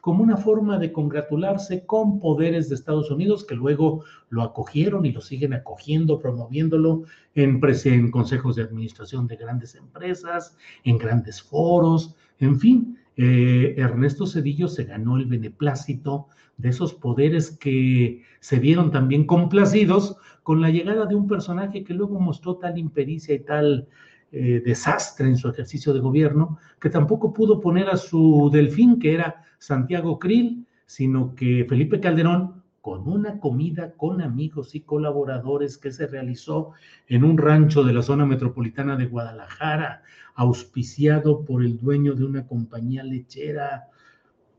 como 0.00 0.22
una 0.22 0.36
forma 0.36 0.78
de 0.78 0.92
congratularse 0.92 1.84
con 1.84 2.20
poderes 2.20 2.68
de 2.68 2.76
Estados 2.76 3.10
Unidos 3.10 3.44
que 3.44 3.56
luego 3.56 4.04
lo 4.28 4.42
acogieron 4.42 5.04
y 5.04 5.10
lo 5.10 5.20
siguen 5.20 5.52
acogiendo, 5.52 6.20
promoviéndolo 6.20 7.02
en, 7.34 7.60
en 7.86 8.10
consejos 8.12 8.54
de 8.54 8.62
administración 8.62 9.26
de 9.26 9.34
grandes 9.34 9.74
empresas, 9.74 10.56
en 10.84 10.96
grandes 10.98 11.42
foros, 11.42 12.14
en 12.38 12.60
fin. 12.60 12.98
Eh, 13.16 13.74
Ernesto 13.78 14.26
Cedillo 14.26 14.68
se 14.68 14.84
ganó 14.84 15.16
el 15.16 15.26
beneplácito 15.26 16.28
de 16.58 16.68
esos 16.68 16.94
poderes 16.94 17.50
que 17.50 18.22
se 18.40 18.58
vieron 18.58 18.90
también 18.90 19.26
complacidos 19.26 20.16
con 20.42 20.60
la 20.60 20.70
llegada 20.70 21.06
de 21.06 21.14
un 21.14 21.26
personaje 21.26 21.82
que 21.82 21.94
luego 21.94 22.20
mostró 22.20 22.56
tal 22.56 22.78
impericia 22.78 23.34
y 23.34 23.40
tal 23.40 23.88
eh, 24.32 24.62
desastre 24.64 25.28
en 25.28 25.36
su 25.36 25.48
ejercicio 25.48 25.92
de 25.92 26.00
gobierno, 26.00 26.58
que 26.80 26.90
tampoco 26.90 27.32
pudo 27.32 27.60
poner 27.60 27.88
a 27.88 27.96
su 27.96 28.50
delfín, 28.52 28.98
que 28.98 29.14
era 29.14 29.42
Santiago 29.58 30.18
Krill, 30.18 30.66
sino 30.84 31.34
que 31.34 31.64
Felipe 31.68 32.00
Calderón, 32.00 32.62
con 32.86 33.08
una 33.08 33.40
comida 33.40 33.94
con 33.96 34.22
amigos 34.22 34.76
y 34.76 34.82
colaboradores 34.82 35.76
que 35.76 35.90
se 35.90 36.06
realizó 36.06 36.70
en 37.08 37.24
un 37.24 37.36
rancho 37.36 37.82
de 37.82 37.92
la 37.92 38.00
zona 38.00 38.26
metropolitana 38.26 38.94
de 38.94 39.06
Guadalajara, 39.06 40.02
auspiciado 40.36 41.44
por 41.44 41.64
el 41.64 41.80
dueño 41.80 42.14
de 42.14 42.24
una 42.24 42.46
compañía 42.46 43.02
lechera, 43.02 43.88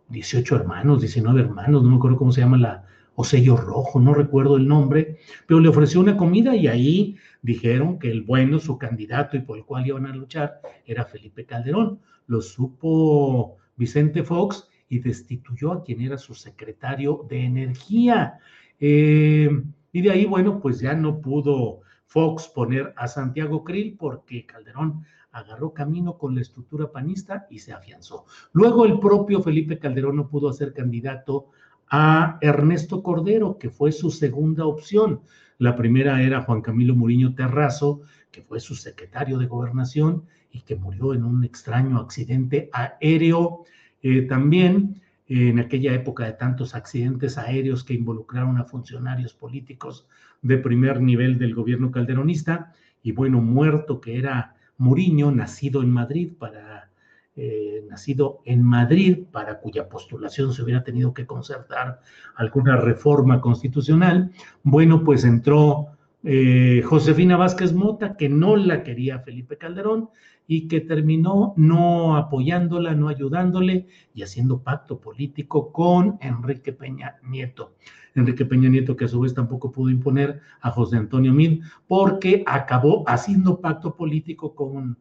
18 0.10 0.58
hermanos, 0.58 1.00
19 1.00 1.40
hermanos, 1.40 1.82
no 1.84 1.90
me 1.90 1.96
acuerdo 1.96 2.18
cómo 2.18 2.34
se 2.34 2.42
llama 2.42 2.58
la, 2.58 2.86
o 3.16 3.24
sello 3.24 3.56
rojo, 3.56 3.98
no 4.02 4.14
recuerdo 4.14 4.58
el 4.58 4.68
nombre, 4.68 5.20
pero 5.46 5.62
le 5.62 5.70
ofreció 5.70 6.02
una 6.02 6.18
comida 6.18 6.54
y 6.54 6.68
ahí 6.68 7.16
dijeron 7.42 7.98
que 7.98 8.12
el 8.12 8.24
bueno, 8.24 8.60
su 8.60 8.78
candidato 8.78 9.38
y 9.38 9.40
por 9.40 9.58
el 9.58 9.64
cual 9.64 9.88
iban 9.88 10.06
a 10.06 10.14
luchar, 10.14 10.60
era 10.86 11.06
Felipe 11.06 11.46
Calderón. 11.46 12.02
Lo 12.26 12.42
supo 12.42 13.56
Vicente 13.78 14.22
Fox 14.22 14.68
y 14.90 15.00
destituyó 15.00 15.74
a 15.74 15.84
quien 15.84 16.02
era 16.02 16.18
su 16.18 16.34
secretario 16.34 17.26
de 17.30 17.44
energía. 17.44 18.40
Eh, 18.80 19.50
y 19.92 20.02
de 20.02 20.12
ahí, 20.12 20.26
bueno, 20.26 20.60
pues 20.60 20.80
ya 20.80 20.94
no 20.94 21.22
pudo 21.22 21.82
Fox 22.06 22.48
poner 22.48 22.94
a 22.96 23.08
Santiago 23.08 23.64
Krill 23.64 23.98
porque 23.98 24.46
Calderón 24.46 25.04
agarró 25.32 25.74
camino 25.74 26.18
con 26.18 26.36
la 26.36 26.42
estructura 26.42 26.92
panista 26.92 27.48
y 27.50 27.60
se 27.60 27.74
afianzó. 27.74 28.26
Luego 28.54 28.86
el 28.86 29.00
propio 29.00 29.42
Felipe 29.42 29.78
Calderón 29.78 30.16
no 30.16 30.30
pudo 30.30 30.52
ser 30.54 30.74
candidato 30.74 31.50
a 31.90 32.38
Ernesto 32.42 33.04
Cordero, 33.04 33.58
que 33.58 33.70
fue 33.70 33.92
su 33.92 34.10
segunda 34.10 34.66
opción. 34.66 35.22
La 35.58 35.76
primera 35.76 36.22
era 36.22 36.42
Juan 36.42 36.62
Camilo 36.62 36.96
Muriño 36.96 37.36
Terrazo, 37.36 38.02
que 38.32 38.42
fue 38.42 38.60
su 38.60 38.76
secretario 38.76 39.38
de 39.38 39.48
gobernación 39.48 40.24
y 40.52 40.62
que 40.62 40.76
murió 40.76 41.14
en 41.14 41.24
un 41.24 41.44
extraño 41.44 42.00
accidente 42.00 42.70
aéreo. 42.74 43.64
Eh, 44.10 44.22
también 44.22 45.02
en 45.28 45.60
aquella 45.60 45.94
época 45.94 46.24
de 46.24 46.32
tantos 46.32 46.76
accidentes 46.76 47.38
aéreos 47.38 47.84
que 47.84 47.94
involucraron 47.94 48.58
a 48.58 48.64
funcionarios 48.64 49.34
políticos 49.34 50.08
de 50.42 50.58
primer 50.58 51.02
nivel 51.02 51.38
del 51.38 51.54
gobierno 51.54 51.92
calderonista, 51.92 52.72
y 53.04 53.12
bueno, 53.12 53.42
muerto 53.42 54.00
que 54.00 54.18
era 54.18 54.56
Muriño, 54.78 55.30
nacido 55.32 55.82
en 55.82 55.92
Madrid 55.92 56.32
para 56.40 56.90
eh, 57.36 57.84
nacido 57.90 58.40
en 58.46 58.64
Madrid, 58.64 59.26
para 59.30 59.60
cuya 59.60 59.90
postulación 59.90 60.54
se 60.54 60.64
hubiera 60.64 60.86
tenido 60.86 61.14
que 61.14 61.26
concertar 61.26 62.00
alguna 62.36 62.78
reforma 62.78 63.42
constitucional, 63.42 64.32
bueno, 64.64 65.04
pues 65.04 65.26
entró 65.26 65.97
eh, 66.30 66.82
Josefina 66.84 67.38
Vázquez 67.38 67.72
Mota, 67.72 68.18
que 68.18 68.28
no 68.28 68.58
la 68.58 68.84
quería 68.84 69.20
Felipe 69.20 69.58
Calderón 69.58 70.10
y 70.46 70.68
que 70.68 70.82
terminó 70.82 71.54
no 71.56 72.18
apoyándola, 72.18 72.96
no 72.96 73.08
ayudándole 73.08 73.88
y 74.14 74.24
haciendo 74.24 74.62
pacto 74.62 75.00
político 75.00 75.72
con 75.72 76.18
Enrique 76.20 76.74
Peña 76.74 77.16
Nieto. 77.24 77.76
Enrique 78.14 78.44
Peña 78.44 78.68
Nieto, 78.68 78.98
que 78.98 79.06
a 79.06 79.08
su 79.08 79.22
vez 79.22 79.34
tampoco 79.34 79.72
pudo 79.72 79.90
imponer 79.90 80.42
a 80.60 80.70
José 80.72 80.98
Antonio 80.98 81.32
Mid, 81.32 81.64
porque 81.88 82.44
acabó 82.46 83.06
haciendo 83.08 83.62
pacto 83.62 83.96
político 83.96 84.54
con 84.54 84.98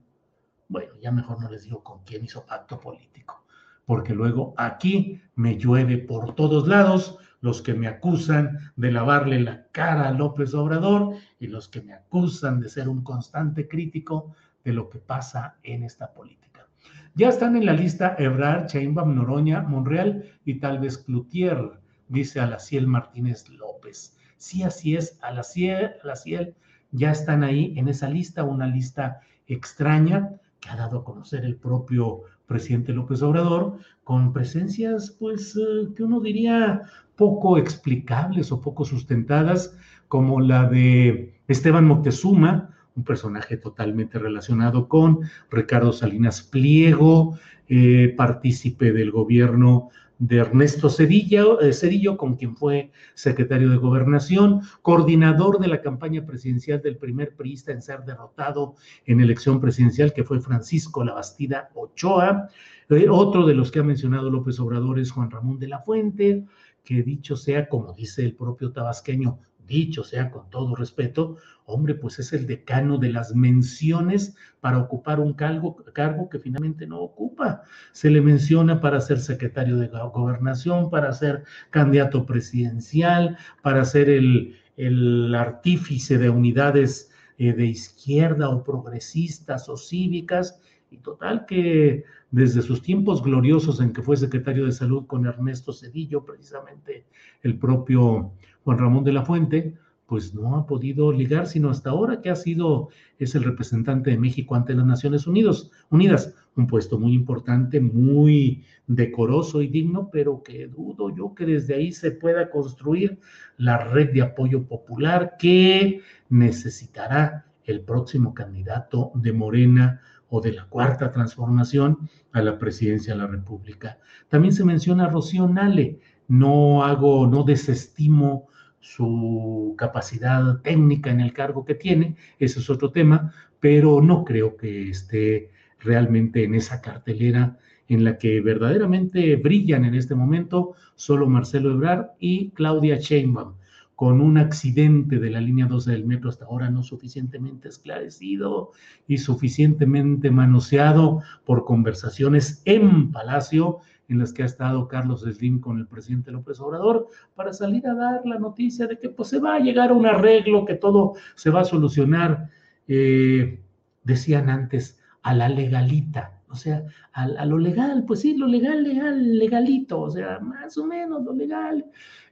bueno, 0.68 0.92
ya 1.00 1.12
mejor 1.12 1.40
no 1.40 1.50
les 1.50 1.64
digo 1.64 1.82
con 1.82 2.02
quién 2.04 2.24
hizo 2.24 2.44
pacto 2.44 2.80
político, 2.80 3.44
porque 3.84 4.14
luego 4.14 4.54
aquí 4.56 5.20
me 5.34 5.56
llueve 5.58 5.98
por 5.98 6.34
todos 6.34 6.66
lados 6.66 7.18
los 7.40 7.62
que 7.62 7.74
me 7.74 7.86
acusan 7.86 8.72
de 8.76 8.92
lavarle 8.92 9.40
la 9.40 9.66
cara 9.72 10.08
a 10.08 10.12
López 10.12 10.54
Obrador 10.54 11.14
y 11.38 11.46
los 11.46 11.68
que 11.68 11.82
me 11.82 11.92
acusan 11.92 12.60
de 12.60 12.68
ser 12.68 12.88
un 12.88 13.02
constante 13.02 13.68
crítico 13.68 14.34
de 14.64 14.72
lo 14.72 14.88
que 14.88 14.98
pasa 14.98 15.56
en 15.62 15.82
esta 15.82 16.12
política. 16.12 16.66
Ya 17.14 17.28
están 17.28 17.56
en 17.56 17.66
la 17.66 17.72
lista 17.72 18.16
Ebrard, 18.18 18.66
Chainbaum, 18.66 19.14
Noroña, 19.14 19.62
Monreal 19.62 20.24
y 20.44 20.60
tal 20.60 20.78
vez 20.78 20.98
Cloutier, 20.98 21.80
dice 22.08 22.40
Alaciel 22.40 22.86
Martínez 22.86 23.48
López. 23.48 24.16
Sí, 24.36 24.62
así 24.62 24.96
es, 24.96 25.18
Alaciel, 25.22 25.92
Alaciel 26.02 26.54
ya 26.90 27.10
están 27.10 27.42
ahí 27.44 27.74
en 27.76 27.88
esa 27.88 28.08
lista, 28.08 28.44
una 28.44 28.66
lista 28.66 29.20
extraña, 29.46 30.32
ha 30.68 30.76
dado 30.76 30.98
a 30.98 31.04
conocer 31.04 31.44
el 31.44 31.56
propio 31.56 32.22
presidente 32.46 32.92
López 32.92 33.22
Obrador, 33.22 33.78
con 34.04 34.32
presencias, 34.32 35.16
pues, 35.18 35.56
eh, 35.56 35.88
que 35.94 36.02
uno 36.02 36.20
diría 36.20 36.82
poco 37.16 37.58
explicables 37.58 38.52
o 38.52 38.60
poco 38.60 38.84
sustentadas, 38.84 39.76
como 40.08 40.40
la 40.40 40.68
de 40.68 41.34
Esteban 41.48 41.86
Moctezuma, 41.86 42.70
un 42.94 43.04
personaje 43.04 43.56
totalmente 43.56 44.18
relacionado 44.18 44.88
con 44.88 45.20
Ricardo 45.50 45.92
Salinas 45.92 46.42
Pliego, 46.42 47.38
eh, 47.68 48.14
partícipe 48.16 48.92
del 48.92 49.10
gobierno 49.10 49.90
de 50.18 50.38
Ernesto 50.38 50.88
Cedillo, 50.88 51.60
eh, 51.60 51.72
Cedillo, 51.72 52.16
con 52.16 52.36
quien 52.36 52.56
fue 52.56 52.90
secretario 53.14 53.70
de 53.70 53.76
Gobernación, 53.76 54.62
coordinador 54.82 55.58
de 55.58 55.68
la 55.68 55.82
campaña 55.82 56.24
presidencial 56.24 56.80
del 56.80 56.96
primer 56.96 57.34
priista 57.36 57.72
en 57.72 57.82
ser 57.82 58.04
derrotado 58.04 58.74
en 59.04 59.20
elección 59.20 59.60
presidencial, 59.60 60.12
que 60.12 60.24
fue 60.24 60.40
Francisco 60.40 61.04
Labastida 61.04 61.70
Ochoa. 61.74 62.48
Eh, 62.88 63.06
otro 63.10 63.46
de 63.46 63.54
los 63.54 63.70
que 63.70 63.80
ha 63.80 63.84
mencionado 63.84 64.30
López 64.30 64.58
Obrador 64.60 64.98
es 64.98 65.10
Juan 65.10 65.30
Ramón 65.30 65.58
de 65.58 65.68
la 65.68 65.80
Fuente, 65.80 66.44
que 66.82 67.02
dicho 67.02 67.36
sea, 67.36 67.68
como 67.68 67.92
dice 67.92 68.24
el 68.24 68.34
propio 68.34 68.72
tabasqueño, 68.72 69.40
dicho 69.66 70.04
sea 70.04 70.30
con 70.30 70.48
todo 70.50 70.74
respeto, 70.74 71.36
hombre, 71.64 71.94
pues 71.94 72.18
es 72.18 72.32
el 72.32 72.46
decano 72.46 72.98
de 72.98 73.10
las 73.10 73.34
menciones 73.34 74.36
para 74.60 74.78
ocupar 74.78 75.20
un 75.20 75.34
cargo, 75.34 75.76
cargo 75.92 76.28
que 76.28 76.38
finalmente 76.38 76.86
no 76.86 77.00
ocupa. 77.00 77.62
Se 77.92 78.10
le 78.10 78.20
menciona 78.20 78.80
para 78.80 79.00
ser 79.00 79.20
secretario 79.20 79.76
de 79.76 79.88
gobernación, 79.88 80.90
para 80.90 81.12
ser 81.12 81.44
candidato 81.70 82.24
presidencial, 82.24 83.36
para 83.62 83.84
ser 83.84 84.08
el, 84.08 84.56
el 84.76 85.34
artífice 85.34 86.18
de 86.18 86.30
unidades 86.30 87.10
eh, 87.38 87.52
de 87.52 87.66
izquierda 87.66 88.48
o 88.48 88.64
progresistas 88.64 89.68
o 89.68 89.76
cívicas, 89.76 90.60
y 90.90 90.98
total 90.98 91.46
que 91.46 92.04
desde 92.30 92.62
sus 92.62 92.82
tiempos 92.82 93.22
gloriosos 93.22 93.80
en 93.80 93.92
que 93.92 94.02
fue 94.02 94.16
secretario 94.16 94.66
de 94.66 94.72
salud 94.72 95.06
con 95.06 95.26
Ernesto 95.26 95.72
Cedillo, 95.72 96.24
precisamente 96.24 97.06
el 97.42 97.58
propio 97.58 98.32
Juan 98.66 98.78
Ramón 98.78 99.04
de 99.04 99.12
la 99.12 99.22
Fuente, 99.22 99.76
pues 100.06 100.34
no 100.34 100.56
ha 100.56 100.66
podido 100.66 101.12
ligar, 101.12 101.46
sino 101.46 101.70
hasta 101.70 101.90
ahora 101.90 102.20
que 102.20 102.30
ha 102.30 102.34
sido, 102.34 102.88
es 103.20 103.36
el 103.36 103.44
representante 103.44 104.10
de 104.10 104.18
México 104.18 104.56
ante 104.56 104.74
las 104.74 104.84
Naciones 104.84 105.28
Unidas, 105.28 105.70
Unidas, 105.88 106.34
un 106.56 106.66
puesto 106.66 106.98
muy 106.98 107.14
importante, 107.14 107.78
muy 107.80 108.64
decoroso 108.88 109.62
y 109.62 109.68
digno, 109.68 110.10
pero 110.10 110.42
que 110.42 110.66
dudo 110.66 111.14
yo 111.14 111.32
que 111.32 111.46
desde 111.46 111.76
ahí 111.76 111.92
se 111.92 112.10
pueda 112.10 112.50
construir 112.50 113.20
la 113.56 113.78
red 113.78 114.12
de 114.12 114.22
apoyo 114.22 114.64
popular 114.64 115.36
que 115.38 116.00
necesitará 116.28 117.46
el 117.66 117.82
próximo 117.82 118.34
candidato 118.34 119.12
de 119.14 119.32
Morena 119.32 120.00
o 120.28 120.40
de 120.40 120.54
la 120.54 120.64
cuarta 120.64 121.12
transformación 121.12 122.10
a 122.32 122.42
la 122.42 122.58
presidencia 122.58 123.14
de 123.14 123.20
la 123.20 123.28
República. 123.28 123.98
También 124.28 124.52
se 124.52 124.64
menciona 124.64 125.04
a 125.04 125.10
Rocío 125.10 125.46
Nale. 125.46 126.00
No 126.26 126.84
hago, 126.84 127.28
no 127.28 127.44
desestimo 127.44 128.48
su 128.80 129.74
capacidad 129.76 130.60
técnica 130.62 131.10
en 131.10 131.20
el 131.20 131.32
cargo 131.32 131.64
que 131.64 131.74
tiene, 131.74 132.16
ese 132.38 132.60
es 132.60 132.70
otro 132.70 132.90
tema, 132.90 133.32
pero 133.60 134.00
no 134.00 134.24
creo 134.24 134.56
que 134.56 134.90
esté 134.90 135.50
realmente 135.80 136.44
en 136.44 136.54
esa 136.54 136.80
cartelera 136.80 137.58
en 137.88 138.04
la 138.04 138.18
que 138.18 138.40
verdaderamente 138.40 139.36
brillan 139.36 139.84
en 139.84 139.94
este 139.94 140.14
momento 140.14 140.74
solo 140.94 141.28
Marcelo 141.28 141.70
Ebrard 141.72 142.10
y 142.18 142.50
Claudia 142.50 142.96
Sheinbaum 142.98 143.54
con 143.96 144.20
un 144.20 144.36
accidente 144.36 145.18
de 145.18 145.30
la 145.30 145.40
línea 145.40 145.66
12 145.66 145.90
del 145.90 146.04
metro 146.04 146.28
hasta 146.28 146.44
ahora 146.44 146.68
no 146.68 146.82
suficientemente 146.82 147.68
esclarecido 147.68 148.72
y 149.08 149.18
suficientemente 149.18 150.30
manoseado 150.30 151.22
por 151.46 151.64
conversaciones 151.64 152.60
en 152.66 153.10
Palacio 153.10 153.78
en 154.08 154.18
las 154.18 154.32
que 154.32 154.42
ha 154.42 154.46
estado 154.46 154.88
Carlos 154.88 155.22
Slim 155.22 155.60
con 155.60 155.78
el 155.78 155.86
presidente 155.86 156.30
López 156.30 156.60
Obrador 156.60 157.08
para 157.34 157.52
salir 157.52 157.86
a 157.86 157.94
dar 157.94 158.22
la 158.24 158.38
noticia 158.38 158.86
de 158.86 158.98
que 158.98 159.08
pues 159.08 159.28
se 159.28 159.38
va 159.38 159.56
a 159.56 159.60
llegar 159.60 159.90
a 159.90 159.94
un 159.94 160.06
arreglo, 160.06 160.64
que 160.64 160.74
todo 160.74 161.14
se 161.34 161.50
va 161.50 161.60
a 161.60 161.64
solucionar, 161.64 162.50
eh, 162.88 163.60
decían 164.04 164.48
antes, 164.48 165.00
a 165.22 165.34
la 165.34 165.48
legalita, 165.48 166.40
o 166.48 166.54
sea, 166.54 166.84
a, 167.12 167.24
a, 167.24 167.44
lo 167.44 167.58
legal, 167.58 168.04
pues 168.06 168.20
sí, 168.20 168.36
lo 168.36 168.46
legal, 168.46 168.84
legal, 168.84 169.38
legalito, 169.38 170.00
o 170.00 170.10
sea, 170.10 170.38
más 170.38 170.78
o 170.78 170.86
menos 170.86 171.24
lo 171.24 171.32
legal. 171.32 171.84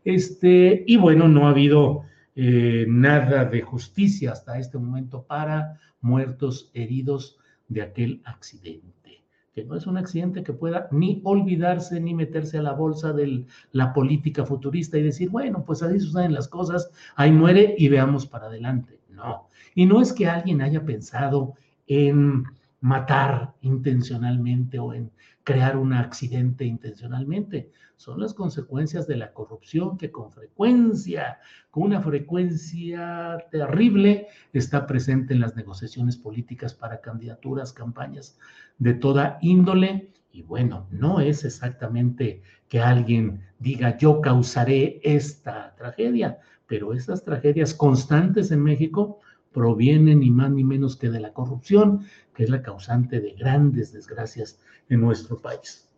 Este, 0.05 0.85
y 0.87 0.97
bueno, 0.97 1.29
no 1.29 1.47
ha 1.47 1.51
habido 1.51 2.05
eh, 2.37 2.85
nada 2.89 3.45
de 3.45 3.63
justicia 3.63 4.33
hasta 4.33 4.59
este 4.59 4.77
momento 4.77 5.25
para 5.25 5.79
muertos, 6.01 6.71
heridos 6.75 7.39
de 7.69 7.83
aquel 7.83 8.23
accidente, 8.25 8.94
que 9.55 9.65
no 9.65 9.77
es 9.77 9.87
un 9.87 9.97
accidente 9.97 10.43
que 10.43 10.53
pueda 10.53 10.89
ni 10.91 11.21
olvidarse 11.25 12.01
ni 12.01 12.13
meterse 12.13 12.59
a 12.59 12.63
la 12.63 12.73
bolsa 12.73 13.13
de 13.13 13.47
la 13.73 13.93
política 13.93 14.45
futurista 14.45 14.99
y 14.99 15.03
decir, 15.03 15.31
bueno, 15.31 15.65
pues 15.65 15.83
así 15.83 16.01
suceden 16.01 16.35
las 16.35 16.49
cosas, 16.49 16.91
ahí 17.15 17.31
muere 17.31 17.75
y 17.79 17.89
veamos 17.89 18.27
para 18.27 18.47
adelante. 18.47 18.99
No, 19.11 19.49
y 19.77 19.87
no 19.87 20.01
es 20.01 20.13
que 20.13 20.27
alguien 20.27 20.61
haya 20.61 20.85
pensado 20.85 21.55
en 21.87 22.45
matar 22.81 23.55
intencionalmente 23.63 24.79
o 24.79 24.93
en 24.93 25.11
crear 25.45 25.77
un 25.77 25.93
accidente 25.93 26.65
intencionalmente. 26.65 27.71
Son 27.97 28.21
las 28.21 28.35
consecuencias 28.35 29.07
de 29.07 29.17
la 29.17 29.33
corrupción 29.33 29.97
que 29.97 30.11
con 30.11 30.33
frecuencia, 30.33 31.39
con 31.71 31.85
una 31.85 32.01
frecuencia 32.01 33.39
terrible, 33.53 34.27
está 34.53 34.87
presente 34.87 35.35
en 35.35 35.41
las 35.41 35.55
negociaciones 35.55 36.17
políticas 36.17 36.75
para 36.75 37.01
candidaturas, 37.01 37.73
campañas 37.73 38.39
de 38.79 38.95
toda 38.95 39.39
índole. 39.43 40.11
Y 40.33 40.43
bueno, 40.43 40.89
no 40.91 41.21
es 41.21 41.45
exactamente 41.45 42.43
que 42.69 42.81
alguien 42.81 43.43
diga 43.59 43.97
yo 43.97 44.21
causaré 44.21 45.01
esta 45.05 45.75
tragedia, 45.77 46.39
pero 46.67 46.93
esas 46.93 47.23
tragedias 47.23 47.75
constantes 47.75 48.51
en 48.51 48.63
México 48.63 49.21
provienen 49.55 50.21
ni 50.21 50.31
más 50.31 50.51
ni 50.51 50.65
menos 50.65 50.97
que 50.97 51.09
de 51.09 51.21
la 51.21 51.33
corrupción, 51.33 52.01
que 52.35 52.45
es 52.45 52.51
la 52.51 52.61
causante 52.61 53.21
de 53.21 53.33
grandes 53.33 53.93
desgracias 53.93 54.61
en 54.91 55.01
nuestro 55.01 55.39
país. 55.39 55.89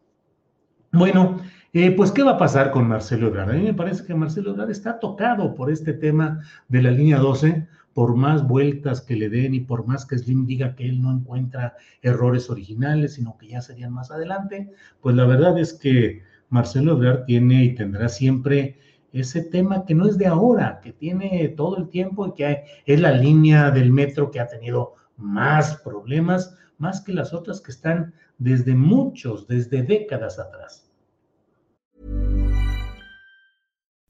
Bueno, 0.93 1.41
eh, 1.73 1.91
pues, 1.91 2.13
¿qué 2.13 2.23
va 2.23 2.33
a 2.33 2.39
pasar 2.39 2.71
con 2.71 2.87
Marcelo 2.87 3.27
Ebrard? 3.27 3.51
A 3.51 3.55
mí 3.55 3.63
me 3.63 3.75
parece 3.75 4.05
que 4.05 4.15
Marcelo 4.15 4.51
Ebrard 4.51 4.71
está 4.71 5.01
tocado 5.01 5.55
por 5.55 5.71
este 5.71 5.93
tema 5.93 6.43
de 6.69 6.83
la 6.83 6.91
línea 6.91 7.19
12, 7.19 7.67
por 7.93 8.15
más 8.15 8.47
vueltas 8.47 9.01
que 9.01 9.17
le 9.17 9.31
den 9.31 9.55
y 9.55 9.61
por 9.61 9.87
más 9.87 10.05
que 10.05 10.19
Slim 10.19 10.47
diga 10.47 10.77
que 10.77 10.87
él 10.87 11.01
no 11.01 11.11
encuentra 11.11 11.75
errores 12.03 12.51
originales, 12.51 13.15
sino 13.15 13.39
que 13.39 13.49
ya 13.49 13.63
serían 13.63 13.93
más 13.93 14.11
adelante, 14.11 14.71
pues 15.01 15.17
la 15.17 15.25
verdad 15.25 15.59
es 15.59 15.73
que 15.73 16.23
Marcelo 16.51 16.93
Ebrard 16.93 17.25
tiene 17.25 17.65
y 17.65 17.75
tendrá 17.75 18.09
siempre 18.11 18.79
ese 19.21 19.43
tema 19.43 19.85
que 19.85 19.95
no 19.95 20.07
es 20.07 20.19
de 20.19 20.27
ahora, 20.27 20.81
que 20.83 20.93
tiene 20.93 21.49
todo 21.57 21.79
el 21.79 21.89
tiempo 21.89 22.27
y 22.27 22.35
que 22.35 22.65
es 22.85 23.01
la 23.01 23.13
línea 23.13 23.71
del 23.71 23.93
metro 23.93 24.31
que 24.31 24.41
ha 24.41 24.47
tenido 24.47 24.95
más 25.17 25.77
problemas, 25.83 26.55
más 26.79 27.01
que 27.01 27.13
las 27.13 27.33
otras 27.33 27.61
que 27.61 27.73
están 27.73 28.15
desde 28.39 28.75
muchos, 28.75 29.47
desde 29.47 29.83
décadas 29.83 30.39
atrás. 30.39 30.83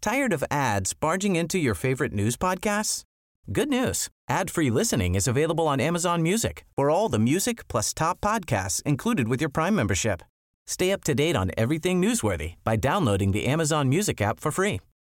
Tired 0.01 0.33
of 0.33 0.45
ads 0.51 0.95
barging 0.95 1.35
into 1.35 1.59
your 1.59 1.75
favorite 1.75 2.13
news 2.13 2.37
podcasts? 2.37 3.03
Good 3.53 3.69
news. 3.69 4.09
Ad-free 4.29 4.71
listening 4.71 5.15
is 5.15 5.29
available 5.29 5.67
on 5.67 5.81
Amazon 5.81 6.23
Music. 6.23 6.65
For 6.77 6.91
all 6.91 7.09
the 7.09 7.19
music 7.19 7.67
plus 7.69 7.93
top 7.93 8.21
podcasts 8.21 8.83
included 8.83 9.29
with 9.29 9.41
your 9.41 9.51
Prime 9.51 9.75
membership. 9.75 10.23
Stay 10.67 10.93
up 10.93 11.05
to 11.05 11.15
date 11.15 11.37
on 11.37 11.51
everything 11.57 12.03
newsworthy 12.03 12.55
by 12.65 12.77
downloading 12.77 13.33
the 13.33 13.47
Amazon 13.47 13.89
Music 13.89 14.21
app 14.21 14.41
for 14.41 14.51
free 14.51 14.81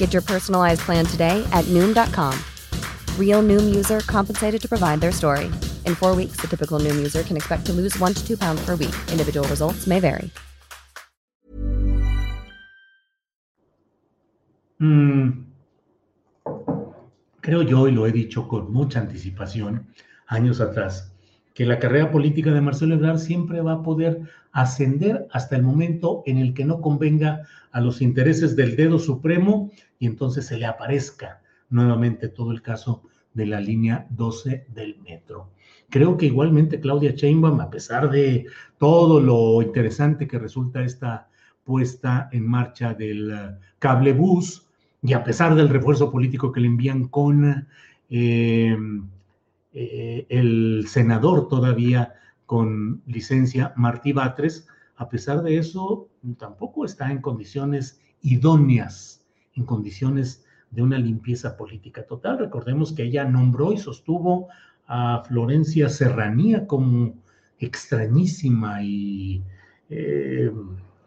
Get 0.00 0.14
your 0.14 0.22
personalized 0.22 0.80
plan 0.80 1.04
today 1.04 1.46
at 1.52 1.66
Noom.com. 1.66 2.32
Real 3.18 3.42
Noom 3.42 3.74
user 3.74 4.00
compensated 4.08 4.62
to 4.62 4.68
provide 4.68 4.98
their 5.00 5.12
story. 5.12 5.50
In 5.84 5.94
four 5.94 6.16
weeks, 6.16 6.40
the 6.40 6.48
typical 6.48 6.80
Noom 6.80 6.96
user 6.96 7.22
can 7.22 7.36
expect 7.36 7.66
to 7.66 7.72
lose 7.72 7.96
one 7.98 8.14
to 8.14 8.26
two 8.26 8.36
pounds 8.36 8.64
per 8.64 8.76
week. 8.76 8.94
Individual 9.12 9.46
results 9.48 9.86
may 9.86 10.00
vary. 10.00 10.30
Mm, 14.80 15.44
creo 17.42 17.62
yo, 17.62 17.86
y 17.86 17.90
lo 17.90 18.06
he 18.06 18.12
dicho 18.12 18.48
con 18.48 18.72
mucha 18.72 19.00
anticipación 19.00 19.84
años 20.28 20.62
atrás, 20.62 21.09
que 21.60 21.66
la 21.66 21.78
carrera 21.78 22.10
política 22.10 22.52
de 22.52 22.62
Marcelo 22.62 22.94
Ebrard 22.94 23.18
siempre 23.18 23.60
va 23.60 23.72
a 23.72 23.82
poder 23.82 24.22
ascender 24.50 25.26
hasta 25.30 25.56
el 25.56 25.62
momento 25.62 26.22
en 26.24 26.38
el 26.38 26.54
que 26.54 26.64
no 26.64 26.80
convenga 26.80 27.42
a 27.70 27.82
los 27.82 28.00
intereses 28.00 28.56
del 28.56 28.76
dedo 28.76 28.98
supremo 28.98 29.70
y 29.98 30.06
entonces 30.06 30.46
se 30.46 30.56
le 30.56 30.64
aparezca 30.64 31.42
nuevamente 31.68 32.28
todo 32.28 32.52
el 32.52 32.62
caso 32.62 33.02
de 33.34 33.44
la 33.44 33.60
línea 33.60 34.06
12 34.08 34.68
del 34.72 35.00
metro. 35.02 35.50
Creo 35.90 36.16
que 36.16 36.24
igualmente 36.24 36.80
Claudia 36.80 37.10
Sheinbaum, 37.10 37.60
a 37.60 37.68
pesar 37.68 38.08
de 38.08 38.46
todo 38.78 39.20
lo 39.20 39.60
interesante 39.60 40.26
que 40.26 40.38
resulta 40.38 40.82
esta 40.82 41.28
puesta 41.62 42.30
en 42.32 42.48
marcha 42.48 42.94
del 42.94 43.32
uh, 43.32 43.60
cable 43.78 44.14
bus 44.14 44.66
y 45.02 45.12
a 45.12 45.22
pesar 45.22 45.54
del 45.54 45.68
refuerzo 45.68 46.10
político 46.10 46.52
que 46.52 46.60
le 46.60 46.68
envían 46.68 47.08
con 47.08 47.66
eh, 48.08 48.78
eh, 49.72 50.26
el 50.28 50.86
senador 50.88 51.48
todavía 51.48 52.14
con 52.46 53.02
licencia 53.06 53.72
Martí 53.76 54.12
Batres, 54.12 54.66
a 54.96 55.08
pesar 55.08 55.42
de 55.42 55.58
eso, 55.58 56.08
tampoco 56.38 56.84
está 56.84 57.10
en 57.10 57.20
condiciones 57.20 58.00
idóneas, 58.22 59.24
en 59.54 59.64
condiciones 59.64 60.44
de 60.70 60.82
una 60.82 60.98
limpieza 60.98 61.56
política 61.56 62.04
total. 62.04 62.38
Recordemos 62.38 62.92
que 62.92 63.04
ella 63.04 63.24
nombró 63.24 63.72
y 63.72 63.78
sostuvo 63.78 64.48
a 64.86 65.22
Florencia 65.26 65.88
Serranía 65.88 66.66
como 66.66 67.14
extrañísima 67.58 68.82
y 68.82 69.42
eh, 69.88 70.50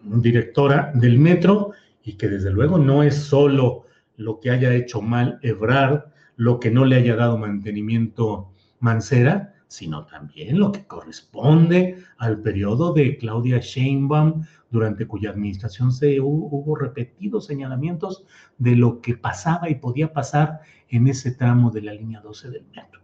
directora 0.01 0.91
del 0.95 1.19
metro 1.19 1.71
y 2.03 2.13
que 2.13 2.29
desde 2.29 2.51
luego 2.51 2.77
no 2.77 3.03
es 3.03 3.15
solo 3.15 3.85
lo 4.17 4.39
que 4.39 4.51
haya 4.51 4.73
hecho 4.73 5.01
mal 5.01 5.39
Ebrard, 5.41 6.05
lo 6.35 6.59
que 6.59 6.71
no 6.71 6.85
le 6.85 6.95
haya 6.95 7.15
dado 7.15 7.37
mantenimiento 7.37 8.52
Mancera, 8.83 9.53
sino 9.67 10.05
también 10.05 10.59
lo 10.59 10.73
que 10.73 10.85
corresponde 10.85 12.03
al 12.17 12.41
periodo 12.41 12.93
de 12.93 13.17
Claudia 13.17 13.59
Sheinbaum, 13.59 14.43
durante 14.69 15.07
cuya 15.07 15.29
administración 15.29 15.93
se 15.93 16.19
hubo, 16.19 16.75
repetidos 16.75 17.45
señalamientos 17.45 18.25
de 18.57 18.75
lo 18.75 18.99
que 18.99 19.15
pasaba 19.15 19.69
y 19.69 19.75
podía 19.75 20.11
pasar 20.11 20.59
en 20.89 21.07
ese 21.07 21.31
tramo 21.31 21.71
de 21.71 21.81
la 21.81 21.93
línea 21.93 22.19
12 22.19 22.49
del 22.49 22.65
metro. 22.75 23.01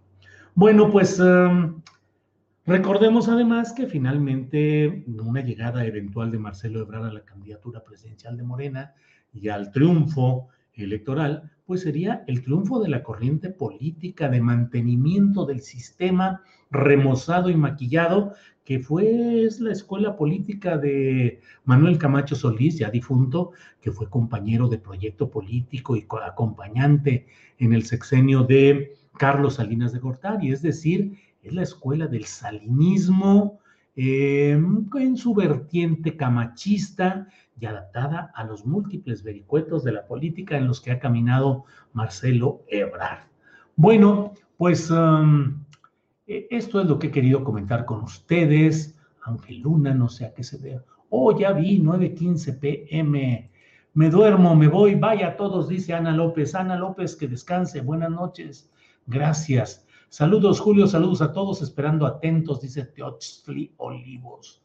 Bueno, 0.54 0.92
pues 0.92 1.18
um, 1.22 1.82
recordemos 2.65 3.30
además 3.30 3.72
que 3.72 3.88
finalmente 3.88 5.06
una 5.08 5.42
llegada 5.42 5.86
eventual 5.86 6.30
de 6.30 6.39
Marcelo 6.39 6.82
Ebrard 6.82 7.06
a 7.06 7.13
la 7.13 7.24
candidatura 7.24 7.84
presidencial 7.86 8.36
de 8.36 8.44
Morena 8.44 8.94
y 9.32 9.48
al 9.48 9.72
triunfo 9.72 10.50
electoral, 10.74 11.52
pues 11.69 11.82
sería 11.82 12.23
el 12.25 12.41
triunfo 12.41 12.82
de 12.82 12.89
la 12.89 13.03
corriente 13.03 13.51
política 13.51 14.27
de 14.27 14.41
mantenimiento 14.41 15.45
del 15.45 15.62
sistema 15.62 16.41
remozado 16.71 17.51
y 17.51 17.55
maquillado, 17.55 18.34
que 18.65 18.79
fue 18.79 19.47
la 19.60 19.71
escuela 19.71 20.17
política 20.17 20.79
de 20.79 21.41
Manuel 21.65 21.99
Camacho 21.99 22.36
Solís, 22.36 22.79
ya 22.79 22.89
difunto, 22.89 23.51
que 23.82 23.91
fue 23.91 24.10
compañero 24.10 24.67
de 24.67 24.79
proyecto 24.79 25.29
político 25.29 25.95
y 25.95 26.08
acompañante 26.25 27.27
en 27.60 27.73
el 27.73 27.84
sexenio 27.84 28.45
de 28.45 28.95
Carlos 29.19 29.58
Salinas 29.58 29.93
de 29.93 29.99
Gortari, 29.99 30.51
es 30.51 30.63
decir, 30.63 31.19
es 31.43 31.53
la 31.53 31.62
escuela 31.62 32.08
del 32.08 32.25
salinismo 32.25 33.60
eh, 33.95 34.60
en 34.95 35.17
su 35.17 35.36
vertiente 35.36 36.17
camachista 36.17 37.27
y 37.60 37.65
adaptada 37.65 38.32
a 38.36 38.43
los 38.43 38.65
múltiples 38.65 39.24
vericuetos 39.24 39.84
de 39.84 39.91
la 39.91 40.06
política 40.06 40.58
en 40.58 40.67
los 40.67 40.82
que 40.82 40.91
ha 40.91 41.00
caminado 41.00 41.65
Marcelo 41.93 42.63
Ebrard. 42.67 43.28
Bueno, 43.76 44.34
pues 44.58 44.89
um, 44.91 45.63
e, 46.28 46.48
esto 46.52 46.82
es 46.82 46.88
lo 46.88 47.00
que 47.00 47.08
he 47.08 47.12
querido 47.12 47.43
comentar 47.43 47.86
con 47.86 48.04
ustedes. 48.04 48.98
Ángel 49.24 49.60
Luna, 49.60 49.93
no 49.93 50.08
sé 50.10 50.26
a 50.26 50.34
qué 50.34 50.43
se 50.43 50.58
vea. 50.58 50.84
Oh, 51.10 51.38
ya 51.38 51.52
vi, 51.54 51.80
9:15 51.80 52.60
pm. 52.60 53.52
Me 53.93 54.10
duermo, 54.10 54.56
me 54.56 54.67
voy. 54.67 54.95
Vaya 54.95 55.30
a 55.30 55.36
todos, 55.36 55.67
dice 55.67 55.93
Ana 55.93 56.12
López. 56.12 56.56
Ana 56.56 56.78
López, 56.78 57.15
que 57.15 57.28
descanse. 57.28 57.82
Buenas 57.82 58.12
noches. 58.12 58.69
Gracias. 59.08 59.86
Saludos, 60.10 60.60
Julio. 60.60 60.88
Saludos 60.88 61.22
a 61.22 61.34
todos. 61.34 61.62
Esperando 61.62 62.06
atentos, 62.06 62.62
dice 62.62 62.86
Teotzli 62.86 63.74
Olivos. 63.78 64.62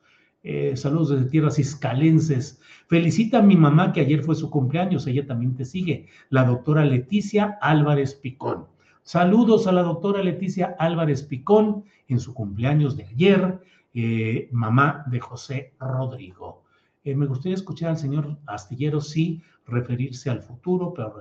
Eh, 0.47 0.77
saludos 0.77 1.09
desde 1.09 1.31
tierras 1.31 1.59
iscalenses. 1.59 2.61
Felicita 2.87 3.39
a 3.39 3.43
mi 3.43 3.57
mamá 3.57 3.95
que 3.95 4.01
ayer 4.01 4.23
fue 4.23 4.35
su 4.35 4.51
cumpleaños, 4.51 5.07
ella 5.07 5.27
también 5.27 5.55
te 5.55 5.65
sigue, 5.65 6.07
la 6.29 6.45
doctora 6.45 6.85
Leticia 6.85 7.59
Álvarez 7.63 8.15
Picón. 8.15 8.67
Saludos 9.03 9.67
a 9.67 9.73
la 9.73 9.83
doctora 9.83 10.23
Leticia 10.23 10.77
Álvarez 10.79 11.23
Picón 11.23 11.85
en 12.09 12.21
su 12.21 12.35
cumpleaños 12.35 12.95
de 12.95 13.05
ayer, 13.05 13.59
eh, 13.95 14.51
mamá 14.53 15.05
de 15.07 15.19
José 15.19 15.73
Rodrigo. 15.81 16.63
Eh, 17.05 17.15
me 17.15 17.27
gustaría 17.27 17.55
escuchar 17.55 17.91
al 17.91 17.99
señor 17.99 18.37
Astillero, 18.45 19.01
sí, 19.01 19.43
referirse 19.67 20.29
al 20.29 20.43
futuro, 20.43 20.93
pero 20.93 21.15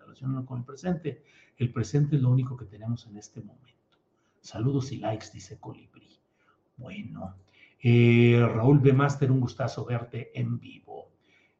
relacionarlo 0.00 0.46
con 0.46 0.58
el 0.60 0.64
presente. 0.64 1.24
El 1.56 1.72
presente 1.72 2.14
es 2.14 2.22
lo 2.22 2.30
único 2.30 2.56
que 2.56 2.66
tenemos 2.66 3.04
en 3.08 3.16
este 3.16 3.40
momento. 3.40 3.66
Saludos 4.40 4.92
y 4.92 4.98
likes, 4.98 5.26
dice 5.34 5.58
Colibrí. 5.58 6.08
Bueno, 6.76 7.34
eh, 7.82 8.48
Raúl 8.54 8.78
B. 8.78 8.92
Master, 8.92 9.30
un 9.32 9.40
gustazo 9.40 9.84
verte 9.84 10.30
en 10.34 10.58
vivo. 10.58 11.10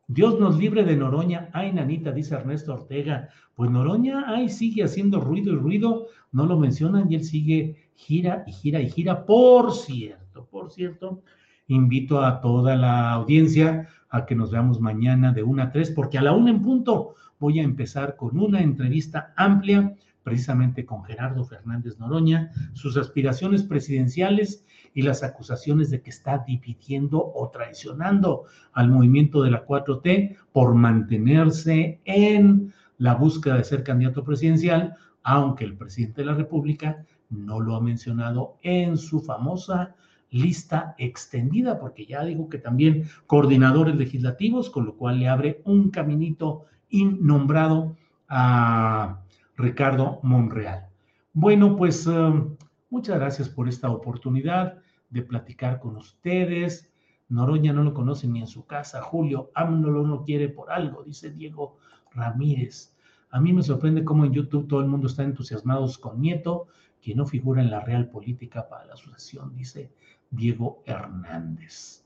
Dios 0.07 0.41
nos 0.41 0.59
libre 0.59 0.85
de 0.85 0.97
Noroña. 0.97 1.51
Ay, 1.53 1.73
nanita, 1.73 2.11
dice 2.11 2.35
Ernesto 2.35 2.75
Ortega. 2.75 3.29
Pues 3.55 3.71
Noroña, 3.71 4.25
ay, 4.27 4.49
sigue 4.49 4.83
haciendo 4.83 5.21
ruido 5.21 5.53
y 5.53 5.57
ruido. 5.57 6.09
No 6.33 6.47
lo 6.47 6.59
mencionan 6.59 7.11
y 7.11 7.15
él 7.15 7.25
sigue 7.25 7.77
gira 7.95 8.43
y 8.47 8.53
gira 8.53 8.81
y 8.81 8.91
gira. 8.91 9.25
Por 9.25 9.73
cierto, 9.73 10.47
por 10.51 10.73
cierto, 10.73 11.23
invito 11.69 12.21
a 12.25 12.41
toda 12.41 12.75
la 12.75 13.13
audiencia 13.13 13.89
a 14.09 14.27
que 14.27 14.35
nos 14.35 14.51
veamos 14.51 14.81
mañana 14.81 15.33
de 15.33 15.45
1 15.45 15.63
a 15.63 15.71
3, 15.71 15.93
porque 15.93 16.19
a 16.19 16.23
la 16.23 16.33
1 16.33 16.51
en 16.51 16.63
punto 16.63 17.15
voy 17.39 17.61
a 17.61 17.63
empezar 17.63 18.17
con 18.17 18.37
una 18.39 18.61
entrevista 18.61 19.33
amplia 19.37 19.95
precisamente 20.23 20.85
con 20.85 21.05
Gerardo 21.05 21.45
Fernández 21.45 21.99
Noroña, 21.99 22.51
sus 22.73 22.97
aspiraciones 22.97 23.63
presidenciales 23.63 24.65
y 24.95 25.03
las 25.03 25.23
acusaciones 25.23 25.91
de 25.91 26.03
que 26.03 26.11
está 26.11 26.45
dividiendo 26.47 27.33
o 27.35 27.51
traicionando 27.51 28.45
al 28.73 28.89
movimiento 28.89 29.43
de 29.43 29.51
la 29.51 29.67
4T 29.67 30.37
por 30.53 30.75
mantenerse 30.75 32.01
en 32.05 32.73
la 32.99 33.15
búsqueda 33.15 33.57
de 33.57 33.65
ser 33.65 33.83
candidato 33.83 34.25
presidencial, 34.25 34.95
aunque 35.23 35.65
el 35.65 35.77
presidente 35.77 36.23
de 36.23 36.27
la 36.27 36.35
República 36.35 37.05
no 37.31 37.61
lo 37.61 37.77
ha 37.77 37.81
mencionado 37.81 38.57
en 38.63 38.97
su 38.97 39.21
famosa 39.21 39.95
lista 40.31 40.95
extendida, 40.99 41.79
porque 41.79 42.07
ya 42.07 42.25
digo 42.25 42.49
que 42.49 42.59
también 42.59 43.05
coordinadores 43.27 43.97
legislativos, 43.97 44.71
con 44.71 44.85
lo 44.85 44.97
cual 44.97 45.19
le 45.19 45.29
abre 45.29 45.63
un 45.65 45.91
caminito 45.91 46.67
innombrado 46.89 47.97
a 48.29 49.21
Ricardo 49.61 50.21
Monreal. 50.23 50.89
Bueno, 51.33 51.77
pues 51.77 52.07
um, 52.07 52.57
muchas 52.89 53.19
gracias 53.19 53.49
por 53.49 53.69
esta 53.69 53.91
oportunidad 53.91 54.79
de 55.11 55.23
platicar 55.23 55.79
con 55.79 55.97
ustedes. 55.97 56.91
Noroña 57.29 57.73
no 57.73 57.85
lo 57.85 57.95
conoce 57.95 58.27
ni 58.27 58.41
en 58.41 58.47
su 58.47 58.67
casa. 58.67 59.03
Julio 59.03 59.51
AMLO 59.55 60.07
no 60.07 60.25
quiere 60.25 60.49
por 60.49 60.71
algo, 60.73 61.05
dice 61.05 61.31
Diego 61.31 61.79
Ramírez. 62.13 62.95
A 63.31 63.41
mí 63.41 63.53
me 63.53 63.63
sorprende 63.63 64.05
cómo 64.05 64.25
en 64.25 64.33
YouTube 64.33 64.67
todo 64.67 64.81
el 64.81 64.89
mundo 64.89 65.07
está 65.07 65.23
entusiasmado 65.23 65.89
con 66.01 66.21
Nieto, 66.21 66.67
que 67.01 67.15
no 67.15 67.27
figura 67.27 67.63
en 67.63 67.71
la 67.71 67.81
real 67.81 68.09
política 68.09 68.69
para 68.69 68.87
la 68.87 68.97
sucesión, 68.97 69.55
dice 69.55 69.93
Diego 70.31 70.83
Hernández. 70.87 72.05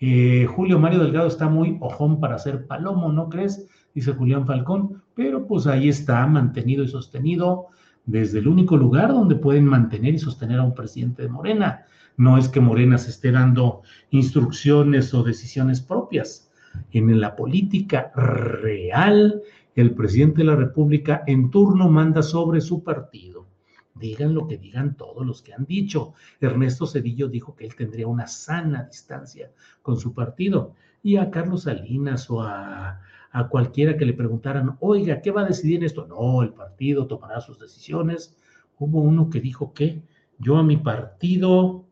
Eh, 0.00 0.46
Julio 0.46 0.78
Mario 0.78 1.00
Delgado 1.00 1.28
está 1.28 1.48
muy 1.48 1.76
ojón 1.80 2.18
para 2.18 2.38
ser 2.38 2.66
palomo, 2.66 3.12
¿no 3.12 3.28
crees? 3.28 3.68
Dice 3.94 4.12
Julián 4.12 4.46
Falcón, 4.46 5.01
pero 5.22 5.46
pues 5.46 5.68
ahí 5.68 5.88
está 5.88 6.26
mantenido 6.26 6.82
y 6.82 6.88
sostenido 6.88 7.68
desde 8.04 8.40
el 8.40 8.48
único 8.48 8.76
lugar 8.76 9.10
donde 9.10 9.36
pueden 9.36 9.64
mantener 9.64 10.14
y 10.14 10.18
sostener 10.18 10.58
a 10.58 10.64
un 10.64 10.74
presidente 10.74 11.22
de 11.22 11.28
Morena. 11.28 11.86
No 12.16 12.38
es 12.38 12.48
que 12.48 12.58
Morena 12.60 12.98
se 12.98 13.10
esté 13.10 13.30
dando 13.30 13.82
instrucciones 14.10 15.14
o 15.14 15.22
decisiones 15.22 15.80
propias. 15.80 16.50
En 16.90 17.20
la 17.20 17.36
política 17.36 18.10
real, 18.16 19.42
el 19.76 19.94
presidente 19.94 20.38
de 20.38 20.44
la 20.44 20.56
República 20.56 21.22
en 21.28 21.50
turno 21.50 21.88
manda 21.88 22.22
sobre 22.22 22.60
su 22.60 22.82
partido. 22.82 23.46
Digan 23.94 24.34
lo 24.34 24.48
que 24.48 24.58
digan 24.58 24.96
todos 24.96 25.24
los 25.24 25.40
que 25.40 25.54
han 25.54 25.66
dicho. 25.66 26.14
Ernesto 26.40 26.84
Cedillo 26.84 27.28
dijo 27.28 27.54
que 27.54 27.66
él 27.66 27.76
tendría 27.76 28.08
una 28.08 28.26
sana 28.26 28.82
distancia 28.82 29.52
con 29.82 29.98
su 29.98 30.12
partido. 30.12 30.74
Y 31.00 31.16
a 31.16 31.30
Carlos 31.30 31.62
Salinas 31.62 32.28
o 32.28 32.42
a, 32.42 33.00
a 33.32 33.48
cualquiera 33.48 33.96
que 33.96 34.04
le 34.04 34.12
preguntaran, 34.12 34.76
oiga, 34.80 35.20
¿qué 35.20 35.30
va 35.30 35.42
a 35.42 35.46
decidir 35.46 35.82
esto? 35.84 36.06
No, 36.06 36.42
el 36.42 36.50
partido 36.50 37.06
tomará 37.06 37.40
sus 37.40 37.58
decisiones. 37.58 38.36
Hubo 38.78 39.00
uno 39.00 39.30
que 39.30 39.40
dijo 39.40 39.72
que 39.72 40.02
yo 40.38 40.58
a 40.58 40.62
mi 40.62 40.76
partido 40.76 41.86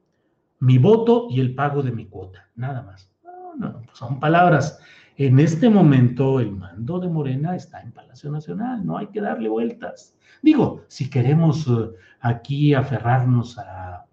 mi 0.61 0.77
voto 0.77 1.27
y 1.31 1.41
el 1.41 1.55
pago 1.55 1.83
de 1.83 1.91
mi 1.91 2.07
cuota, 2.07 2.49
nada 2.55 2.83
más. 2.83 3.11
No, 3.25 3.57
no, 3.57 3.83
son 3.95 4.21
palabras. 4.21 4.79
En 5.17 5.39
este 5.41 5.69
momento 5.69 6.41
el 6.41 6.53
mando 6.53 6.99
de 7.01 7.09
Morena 7.09 7.57
está 7.57 7.81
en 7.81 7.93
Palacio 7.93 8.31
Nacional, 8.31 8.85
no 8.85 8.99
hay 8.99 9.09
que 9.09 9.21
darle 9.21 9.49
vueltas. 9.49 10.15
Digo, 10.43 10.83
si 10.89 11.11
queremos 11.11 11.67
eh, 11.67 11.91
aquí 12.21 12.75
aferrarnos 12.75 13.59
a 13.59 14.05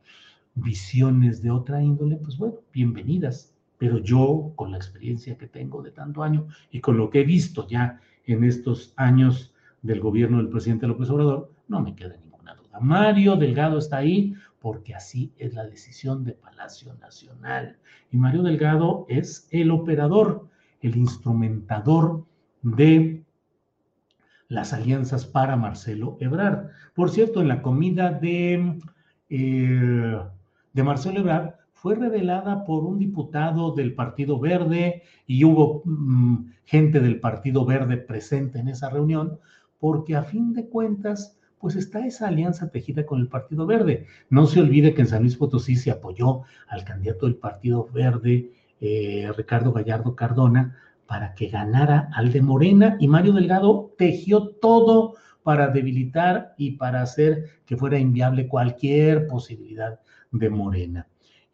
visiones 0.55 1.41
de 1.41 1.51
otra 1.51 1.81
índole, 1.81 2.17
pues 2.17 2.37
bueno, 2.37 2.55
bienvenidas. 2.73 3.53
Pero 3.77 3.99
yo, 3.99 4.51
con 4.55 4.71
la 4.71 4.77
experiencia 4.77 5.37
que 5.37 5.47
tengo 5.47 5.81
de 5.81 5.91
tanto 5.91 6.23
año 6.23 6.47
y 6.71 6.79
con 6.79 6.97
lo 6.97 7.09
que 7.09 7.21
he 7.21 7.23
visto 7.23 7.67
ya 7.67 7.99
en 8.25 8.43
estos 8.43 8.93
años 8.95 9.53
del 9.81 9.99
gobierno 9.99 10.37
del 10.37 10.49
presidente 10.49 10.87
López 10.87 11.09
Obrador, 11.09 11.51
no 11.67 11.81
me 11.81 11.95
queda 11.95 12.15
ninguna 12.17 12.55
duda. 12.55 12.79
Mario 12.79 13.35
Delgado 13.35 13.77
está 13.77 13.97
ahí 13.97 14.35
porque 14.59 14.95
así 14.95 15.31
es 15.37 15.53
la 15.53 15.65
decisión 15.65 16.23
de 16.23 16.33
Palacio 16.33 16.93
Nacional. 16.95 17.77
Y 18.11 18.17
Mario 18.17 18.43
Delgado 18.43 19.05
es 19.07 19.47
el 19.51 19.71
operador, 19.71 20.47
el 20.81 20.95
instrumentador 20.97 22.25
de 22.61 23.23
las 24.49 24.73
alianzas 24.73 25.25
para 25.25 25.55
Marcelo 25.55 26.17
Ebrard. 26.19 26.69
Por 26.95 27.09
cierto, 27.09 27.41
en 27.41 27.47
la 27.47 27.61
comida 27.61 28.11
de, 28.11 28.79
eh, 29.29 30.21
de 30.73 30.83
Marcelo 30.83 31.19
Ebrard 31.19 31.56
fue 31.77 31.93
revelada 31.93 32.65
por 32.65 32.83
un 32.83 32.97
diputado 32.97 33.71
del 33.71 33.93
Partido 33.93 34.39
Verde 34.39 35.03
y 35.27 35.43
hubo 35.43 35.83
mm, 35.85 36.49
gente 36.65 36.99
del 36.99 37.19
Partido 37.19 37.65
Verde 37.65 37.97
presente 37.97 38.57
en 38.57 38.67
esa 38.67 38.89
reunión, 38.89 39.39
porque 39.79 40.15
a 40.15 40.23
fin 40.23 40.53
de 40.53 40.67
cuentas, 40.67 41.37
pues 41.59 41.75
está 41.75 42.03
esa 42.05 42.29
alianza 42.29 42.71
tejida 42.71 43.05
con 43.05 43.19
el 43.19 43.27
Partido 43.27 43.67
Verde. 43.67 44.07
No 44.31 44.47
se 44.47 44.59
olvide 44.59 44.95
que 44.95 45.01
en 45.01 45.07
San 45.07 45.21
Luis 45.21 45.35
Potosí 45.35 45.75
se 45.75 45.91
apoyó 45.91 46.41
al 46.67 46.83
candidato 46.83 47.27
del 47.27 47.35
Partido 47.35 47.87
Verde, 47.93 48.51
eh, 48.81 49.31
Ricardo 49.37 49.71
Gallardo 49.71 50.15
Cardona, 50.15 50.75
para 51.05 51.35
que 51.35 51.47
ganara 51.47 52.09
al 52.15 52.31
de 52.31 52.41
Morena 52.41 52.97
y 52.99 53.07
Mario 53.07 53.33
Delgado 53.33 53.93
tejió 53.99 54.49
todo 54.49 55.13
para 55.43 55.67
debilitar 55.67 56.55
y 56.57 56.71
para 56.71 57.03
hacer 57.03 57.45
que 57.67 57.77
fuera 57.77 57.99
inviable 57.99 58.47
cualquier 58.47 59.27
posibilidad 59.27 59.99
de 60.31 60.49
Morena. 60.49 61.07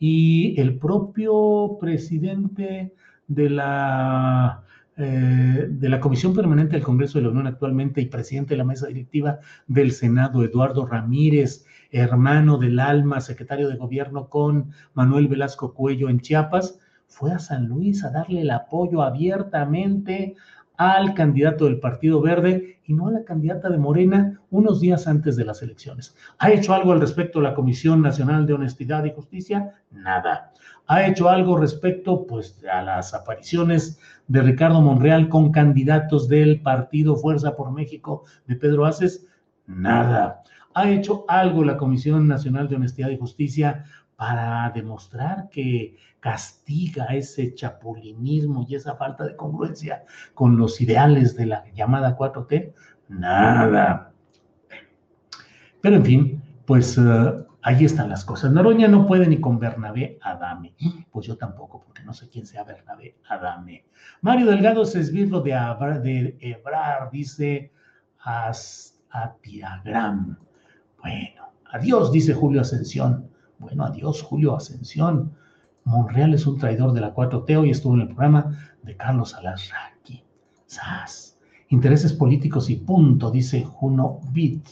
Y 0.05 0.59
el 0.59 0.79
propio 0.79 1.77
presidente 1.79 2.93
de 3.25 3.49
la, 3.49 4.65
eh, 4.97 5.67
de 5.69 5.87
la 5.87 6.01
Comisión 6.01 6.33
Permanente 6.33 6.73
del 6.73 6.83
Congreso 6.83 7.19
de 7.19 7.23
la 7.23 7.29
Unión 7.29 7.47
actualmente 7.47 8.01
y 8.01 8.07
presidente 8.07 8.53
de 8.53 8.57
la 8.57 8.65
mesa 8.65 8.87
directiva 8.87 9.39
del 9.65 9.93
Senado, 9.93 10.43
Eduardo 10.43 10.85
Ramírez, 10.85 11.65
hermano 11.89 12.57
del 12.57 12.81
alma, 12.81 13.21
secretario 13.21 13.69
de 13.69 13.77
gobierno 13.77 14.27
con 14.27 14.73
Manuel 14.93 15.29
Velasco 15.29 15.73
Cuello 15.73 16.09
en 16.09 16.19
Chiapas, 16.19 16.77
fue 17.07 17.31
a 17.31 17.39
San 17.39 17.69
Luis 17.69 18.03
a 18.03 18.09
darle 18.09 18.41
el 18.41 18.51
apoyo 18.51 19.03
abiertamente 19.03 20.35
al 20.77 21.13
candidato 21.13 21.65
del 21.65 21.79
Partido 21.79 22.21
Verde 22.21 22.79
y 22.85 22.93
no 22.93 23.07
a 23.07 23.11
la 23.11 23.23
candidata 23.23 23.69
de 23.69 23.77
Morena 23.77 24.41
unos 24.49 24.81
días 24.81 25.07
antes 25.07 25.35
de 25.35 25.45
las 25.45 25.61
elecciones. 25.61 26.15
¿Ha 26.39 26.51
hecho 26.51 26.73
algo 26.73 26.91
al 26.91 27.01
respecto 27.01 27.41
la 27.41 27.53
Comisión 27.53 28.01
Nacional 28.01 28.45
de 28.45 28.53
Honestidad 28.53 29.05
y 29.05 29.11
Justicia? 29.11 29.75
Nada. 29.91 30.51
¿Ha 30.87 31.07
hecho 31.07 31.29
algo 31.29 31.57
respecto 31.57 32.25
pues, 32.27 32.59
a 32.71 32.81
las 32.81 33.13
apariciones 33.13 33.99
de 34.27 34.41
Ricardo 34.41 34.81
Monreal 34.81 35.29
con 35.29 35.51
candidatos 35.51 36.27
del 36.27 36.61
Partido 36.61 37.15
Fuerza 37.15 37.55
por 37.55 37.71
México 37.71 38.25
de 38.47 38.55
Pedro 38.55 38.85
Aces? 38.85 39.25
Nada. 39.65 40.43
¿Ha 40.73 40.89
hecho 40.89 41.23
algo 41.27 41.63
la 41.63 41.77
Comisión 41.77 42.27
Nacional 42.27 42.67
de 42.67 42.75
Honestidad 42.75 43.09
y 43.09 43.17
Justicia 43.17 43.85
para 44.23 44.71
demostrar 44.73 45.49
que 45.49 45.97
castiga 46.21 47.07
ese 47.07 47.53
chapulinismo 47.53 48.65
y 48.69 48.75
esa 48.75 48.95
falta 48.95 49.25
de 49.25 49.35
congruencia 49.35 50.05
con 50.33 50.55
los 50.55 50.79
ideales 50.79 51.35
de 51.35 51.47
la 51.47 51.65
llamada 51.73 52.15
4T? 52.15 52.73
Nada. 53.09 54.13
Pero 55.81 55.97
en 55.97 56.05
fin, 56.05 56.41
pues 56.65 56.97
uh, 56.97 57.45
ahí 57.63 57.83
están 57.83 58.07
las 58.07 58.23
cosas. 58.23 58.53
Noroña 58.53 58.87
no 58.87 59.05
puede 59.05 59.27
ni 59.27 59.41
con 59.41 59.59
Bernabé 59.59 60.17
Adame. 60.21 60.73
Pues 61.11 61.27
yo 61.27 61.35
tampoco, 61.35 61.83
porque 61.83 62.03
no 62.03 62.13
sé 62.13 62.29
quién 62.29 62.45
sea 62.45 62.63
Bernabé 62.63 63.17
Adame. 63.27 63.83
Mario 64.21 64.45
Delgado 64.45 64.85
se 64.85 65.03
de, 65.03 65.27
de 66.01 66.37
Ebrar, 66.39 67.11
dice 67.11 67.73
Atiagram. 69.09 70.37
Bueno, 71.01 71.51
adiós, 71.73 72.09
dice 72.13 72.33
Julio 72.33 72.61
Ascensión. 72.61 73.32
Bueno, 73.63 73.85
adiós, 73.85 74.21
Julio 74.21 74.57
Ascensión. 74.57 75.31
Monreal 75.85 76.33
es 76.33 76.45
un 76.45 76.57
traidor 76.57 76.91
de 76.91 76.99
la 76.99 77.15
4T. 77.15 77.57
Hoy 77.57 77.69
estuvo 77.69 77.93
en 77.93 78.01
el 78.01 78.07
programa 78.07 78.57
de 78.83 78.97
Carlos 78.97 79.33
Alasraqui. 79.35 80.21
¡Sas! 80.65 81.39
Intereses 81.69 82.11
políticos 82.11 82.69
y 82.69 82.75
punto, 82.75 83.31
dice 83.31 83.63
Juno 83.63 84.19
Bit. 84.33 84.67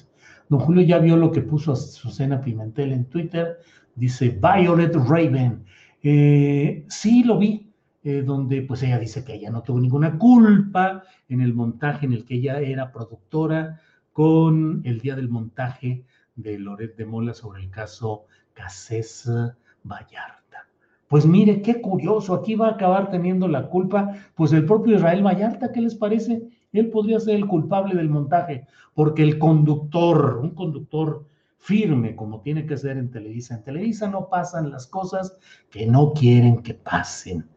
Don 0.49 0.59
Julio 0.59 0.83
ya 0.83 0.99
vio 0.99 1.15
lo 1.15 1.31
que 1.31 1.41
puso 1.41 1.73
Susana 1.73 2.41
Pimentel 2.41 2.91
en 2.91 3.05
Twitter. 3.05 3.59
Dice 3.95 4.29
Violet 4.29 4.93
Raven. 4.93 5.63
Eh, 6.03 6.85
sí, 6.89 7.23
lo 7.23 7.39
vi. 7.39 7.71
Eh, 8.03 8.23
donde 8.23 8.63
pues 8.63 8.83
ella 8.83 8.99
dice 8.99 9.23
que 9.23 9.35
ella 9.35 9.51
no 9.51 9.61
tuvo 9.61 9.79
ninguna 9.79 10.17
culpa 10.17 11.03
en 11.29 11.39
el 11.39 11.53
montaje 11.53 12.07
en 12.07 12.13
el 12.13 12.25
que 12.25 12.35
ella 12.35 12.59
era 12.59 12.91
productora 12.91 13.79
con 14.11 14.81
el 14.83 14.99
día 14.99 15.15
del 15.15 15.29
montaje 15.29 16.03
de 16.35 16.57
Loret 16.57 16.97
de 16.97 17.05
Mola 17.05 17.35
sobre 17.35 17.61
el 17.61 17.69
caso 17.69 18.25
Casés 18.61 19.27
Vallarta. 19.83 20.67
Pues 21.07 21.25
mire, 21.25 21.61
qué 21.61 21.81
curioso, 21.81 22.33
aquí 22.33 22.55
va 22.55 22.67
a 22.67 22.71
acabar 22.71 23.09
teniendo 23.09 23.47
la 23.47 23.67
culpa, 23.67 24.13
pues 24.35 24.53
el 24.53 24.65
propio 24.65 24.95
Israel 24.95 25.25
Vallarta, 25.25 25.71
¿qué 25.71 25.81
les 25.81 25.95
parece? 25.95 26.47
Él 26.71 26.89
podría 26.89 27.19
ser 27.19 27.35
el 27.35 27.47
culpable 27.47 27.95
del 27.95 28.09
montaje, 28.09 28.67
porque 28.93 29.23
el 29.23 29.39
conductor, 29.39 30.39
un 30.41 30.51
conductor 30.51 31.25
firme 31.57 32.15
como 32.15 32.41
tiene 32.41 32.65
que 32.65 32.77
ser 32.77 32.97
en 32.97 33.11
Televisa, 33.11 33.55
en 33.55 33.63
Televisa 33.63 34.07
no 34.07 34.29
pasan 34.29 34.71
las 34.71 34.87
cosas 34.87 35.37
que 35.69 35.85
no 35.85 36.13
quieren 36.13 36.61
que 36.61 36.75
pasen. 36.75 37.47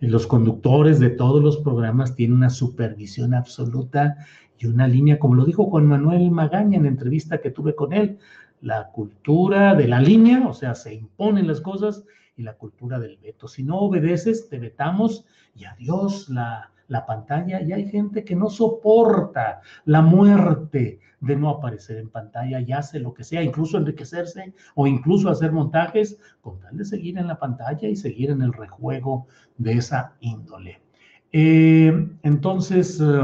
Los 0.00 0.26
conductores 0.26 0.98
de 0.98 1.10
todos 1.10 1.42
los 1.42 1.58
programas 1.58 2.14
tienen 2.14 2.36
una 2.36 2.50
supervisión 2.50 3.34
absoluta 3.34 4.16
y 4.58 4.66
una 4.66 4.88
línea, 4.88 5.18
como 5.18 5.34
lo 5.34 5.44
dijo 5.44 5.66
Juan 5.66 5.86
Manuel 5.86 6.30
Magaña 6.30 6.78
en 6.78 6.86
entrevista 6.86 7.40
que 7.40 7.50
tuve 7.50 7.74
con 7.74 7.92
él, 7.92 8.18
la 8.60 8.88
cultura 8.88 9.74
de 9.74 9.88
la 9.88 10.00
línea, 10.00 10.46
o 10.46 10.54
sea, 10.54 10.74
se 10.74 10.94
imponen 10.94 11.46
las 11.46 11.60
cosas, 11.60 12.04
y 12.38 12.42
la 12.42 12.54
cultura 12.54 12.98
del 12.98 13.18
veto. 13.18 13.48
Si 13.48 13.64
no 13.64 13.80
obedeces, 13.80 14.48
te 14.48 14.58
vetamos 14.58 15.26
y 15.54 15.64
adiós 15.64 16.28
la, 16.28 16.70
la 16.86 17.04
pantalla. 17.04 17.60
Y 17.60 17.72
hay 17.72 17.90
gente 17.90 18.24
que 18.24 18.36
no 18.36 18.48
soporta 18.48 19.60
la 19.84 20.00
muerte 20.00 21.00
de 21.20 21.36
no 21.36 21.50
aparecer 21.50 21.98
en 21.98 22.08
pantalla 22.08 22.60
y 22.60 22.72
hace 22.72 23.00
lo 23.00 23.12
que 23.12 23.24
sea, 23.24 23.42
incluso 23.42 23.76
enriquecerse 23.76 24.54
o 24.76 24.86
incluso 24.86 25.28
hacer 25.28 25.50
montajes 25.50 26.16
con 26.40 26.60
tal 26.60 26.76
de 26.76 26.84
seguir 26.84 27.18
en 27.18 27.26
la 27.26 27.38
pantalla 27.40 27.88
y 27.88 27.96
seguir 27.96 28.30
en 28.30 28.40
el 28.40 28.52
rejuego 28.52 29.26
de 29.56 29.72
esa 29.72 30.14
índole. 30.20 30.80
Eh, 31.32 32.08
entonces, 32.22 33.00
eh, 33.00 33.20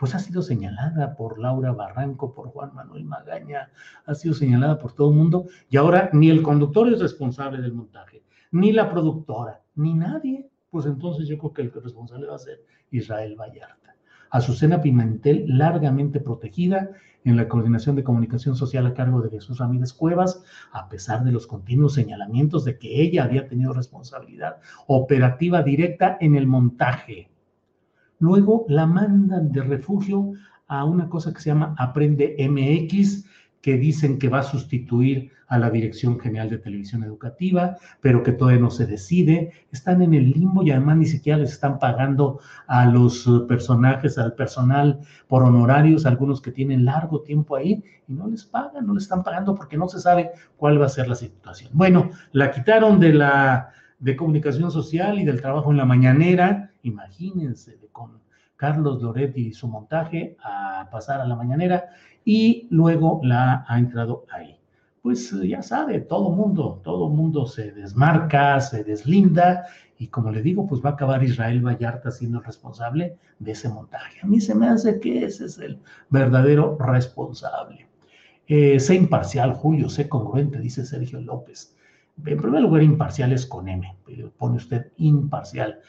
pues 0.00 0.14
ha 0.14 0.18
sido 0.18 0.40
señalada 0.40 1.14
por 1.14 1.38
Laura 1.38 1.72
Barranco, 1.72 2.34
por 2.34 2.48
Juan 2.48 2.74
Manuel 2.74 3.04
Magaña, 3.04 3.70
ha 4.06 4.14
sido 4.14 4.32
señalada 4.32 4.78
por 4.78 4.94
todo 4.94 5.10
el 5.10 5.16
mundo 5.16 5.44
y 5.68 5.76
ahora 5.76 6.08
ni 6.14 6.30
el 6.30 6.40
conductor 6.40 6.90
es 6.90 7.00
responsable 7.00 7.60
del 7.60 7.74
montaje, 7.74 8.24
ni 8.50 8.72
la 8.72 8.90
productora, 8.90 9.60
ni 9.74 9.92
nadie. 9.92 10.48
Pues 10.70 10.86
entonces 10.86 11.28
yo 11.28 11.36
creo 11.36 11.52
que 11.52 11.62
el 11.62 11.72
responsable 11.72 12.28
va 12.28 12.36
a 12.36 12.38
ser 12.38 12.64
Israel 12.90 13.36
Vallarta. 13.38 13.94
Azucena 14.30 14.80
Pimentel, 14.80 15.44
largamente 15.46 16.18
protegida 16.18 16.90
en 17.24 17.36
la 17.36 17.46
coordinación 17.46 17.94
de 17.94 18.04
comunicación 18.04 18.56
social 18.56 18.86
a 18.86 18.94
cargo 18.94 19.20
de 19.20 19.28
Jesús 19.28 19.58
Ramírez 19.58 19.92
Cuevas, 19.92 20.42
a 20.72 20.88
pesar 20.88 21.24
de 21.24 21.32
los 21.32 21.46
continuos 21.46 21.92
señalamientos 21.92 22.64
de 22.64 22.78
que 22.78 23.02
ella 23.02 23.24
había 23.24 23.48
tenido 23.48 23.74
responsabilidad 23.74 24.60
operativa 24.86 25.62
directa 25.62 26.16
en 26.20 26.36
el 26.36 26.46
montaje 26.46 27.28
Luego 28.20 28.64
la 28.68 28.86
mandan 28.86 29.50
de 29.50 29.62
refugio 29.62 30.32
a 30.68 30.84
una 30.84 31.08
cosa 31.08 31.34
que 31.34 31.40
se 31.40 31.50
llama 31.50 31.74
Aprende 31.78 32.36
MX, 32.38 33.24
que 33.60 33.76
dicen 33.76 34.18
que 34.18 34.28
va 34.28 34.38
a 34.38 34.44
sustituir 34.44 35.32
a 35.48 35.58
la 35.58 35.70
Dirección 35.70 36.18
General 36.20 36.48
de 36.48 36.58
Televisión 36.58 37.02
Educativa, 37.02 37.76
pero 38.00 38.22
que 38.22 38.32
todavía 38.32 38.60
no 38.60 38.70
se 38.70 38.86
decide. 38.86 39.52
Están 39.72 40.00
en 40.00 40.14
el 40.14 40.30
limbo 40.30 40.62
y 40.62 40.70
además 40.70 40.98
ni 40.98 41.06
siquiera 41.06 41.38
les 41.38 41.52
están 41.52 41.78
pagando 41.78 42.40
a 42.68 42.86
los 42.86 43.28
personajes, 43.48 44.16
al 44.16 44.34
personal 44.34 45.00
por 45.26 45.42
honorarios, 45.42 46.06
algunos 46.06 46.40
que 46.40 46.52
tienen 46.52 46.84
largo 46.84 47.22
tiempo 47.22 47.56
ahí 47.56 47.82
y 48.06 48.12
no 48.12 48.28
les 48.28 48.44
pagan, 48.44 48.86
no 48.86 48.94
les 48.94 49.02
están 49.02 49.22
pagando 49.24 49.54
porque 49.54 49.76
no 49.76 49.88
se 49.88 49.98
sabe 49.98 50.30
cuál 50.56 50.80
va 50.80 50.86
a 50.86 50.90
ser 50.90 51.08
la 51.08 51.16
situación. 51.16 51.70
Bueno, 51.74 52.10
la 52.32 52.52
quitaron 52.52 53.00
de 53.00 53.12
la 53.12 53.70
de 53.98 54.16
comunicación 54.16 54.70
social 54.70 55.18
y 55.18 55.24
del 55.24 55.42
trabajo 55.42 55.70
en 55.70 55.76
la 55.76 55.84
mañanera, 55.84 56.70
imagínense, 56.82 57.76
con 58.00 58.20
Carlos 58.56 59.02
Loretti 59.02 59.48
y 59.48 59.52
su 59.52 59.68
montaje 59.68 60.36
a 60.42 60.88
pasar 60.90 61.20
a 61.20 61.26
la 61.26 61.36
mañanera 61.36 61.90
y 62.24 62.66
luego 62.70 63.20
la 63.22 63.64
ha 63.68 63.78
entrado 63.78 64.24
ahí. 64.32 64.56
Pues 65.02 65.30
ya 65.42 65.62
sabe, 65.62 66.00
todo 66.00 66.30
mundo, 66.30 66.80
todo 66.82 67.10
mundo 67.10 67.46
se 67.46 67.72
desmarca, 67.72 68.60
se 68.60 68.84
deslinda 68.84 69.66
y 69.98 70.06
como 70.08 70.30
le 70.30 70.40
digo, 70.40 70.66
pues 70.66 70.82
va 70.82 70.90
a 70.90 70.92
acabar 70.94 71.22
Israel 71.22 71.60
Vallarta 71.60 72.10
siendo 72.10 72.38
el 72.38 72.44
responsable 72.44 73.16
de 73.38 73.52
ese 73.52 73.68
montaje. 73.68 74.20
A 74.22 74.26
mí 74.26 74.40
se 74.40 74.54
me 74.54 74.68
hace 74.68 74.98
que 74.98 75.24
ese 75.24 75.44
es 75.44 75.58
el 75.58 75.78
verdadero 76.08 76.78
responsable. 76.78 77.86
Eh, 78.46 78.80
sé 78.80 78.94
imparcial, 78.94 79.52
Julio, 79.52 79.90
sé 79.90 80.08
congruente, 80.08 80.58
dice 80.58 80.86
Sergio 80.86 81.20
López. 81.20 81.76
En 82.26 82.38
primer 82.38 82.62
lugar, 82.62 82.82
imparcial 82.82 83.32
es 83.32 83.46
con 83.46 83.68
M, 83.68 83.94
pone 84.38 84.56
usted 84.56 84.92
imparcial. 84.98 85.80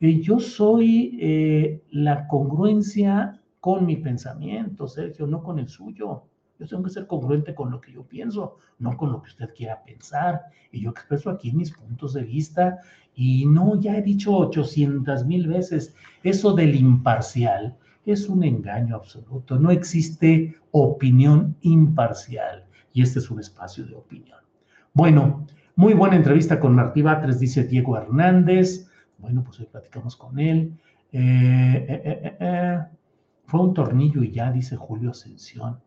Eh, 0.00 0.20
yo 0.20 0.38
soy 0.38 1.18
eh, 1.20 1.82
la 1.90 2.26
congruencia 2.28 3.40
con 3.60 3.86
mi 3.86 3.96
pensamiento, 3.96 4.86
Sergio, 4.86 5.26
no 5.26 5.42
con 5.42 5.58
el 5.58 5.68
suyo. 5.68 6.24
Yo 6.58 6.66
tengo 6.66 6.84
que 6.84 6.90
ser 6.90 7.06
congruente 7.06 7.54
con 7.54 7.70
lo 7.70 7.80
que 7.80 7.92
yo 7.92 8.02
pienso, 8.04 8.58
no 8.78 8.96
con 8.96 9.12
lo 9.12 9.22
que 9.22 9.28
usted 9.28 9.52
quiera 9.54 9.82
pensar. 9.84 10.42
Y 10.72 10.82
yo 10.82 10.90
expreso 10.90 11.30
aquí 11.30 11.52
mis 11.52 11.72
puntos 11.72 12.14
de 12.14 12.22
vista. 12.22 12.78
Y 13.14 13.46
no, 13.46 13.80
ya 13.80 13.96
he 13.96 14.02
dicho 14.02 14.36
800 14.36 15.26
mil 15.26 15.48
veces, 15.48 15.94
eso 16.22 16.52
del 16.54 16.74
imparcial 16.74 17.76
es 18.04 18.28
un 18.28 18.44
engaño 18.44 18.94
absoluto. 18.96 19.58
No 19.58 19.70
existe 19.70 20.56
opinión 20.70 21.56
imparcial. 21.62 22.64
Y 22.92 23.02
este 23.02 23.18
es 23.18 23.30
un 23.30 23.40
espacio 23.40 23.84
de 23.84 23.94
opinión. 23.94 24.38
Bueno, 24.94 25.46
muy 25.74 25.92
buena 25.92 26.16
entrevista 26.16 26.58
con 26.58 26.74
Martí 26.74 27.02
Batres, 27.02 27.40
dice 27.40 27.64
Diego 27.64 27.96
Hernández. 27.96 28.88
Bueno, 29.18 29.42
pues 29.42 29.60
hoy 29.60 29.66
platicamos 29.66 30.16
con 30.16 30.38
él. 30.38 30.72
Eh, 31.12 31.86
eh, 31.88 32.36
eh, 32.40 32.78
Fue 33.46 33.60
un 33.60 33.74
tornillo 33.74 34.22
y 34.22 34.32
ya, 34.32 34.50
dice 34.50 34.76
Julio 34.76 35.10
Ascensión. 35.10 35.80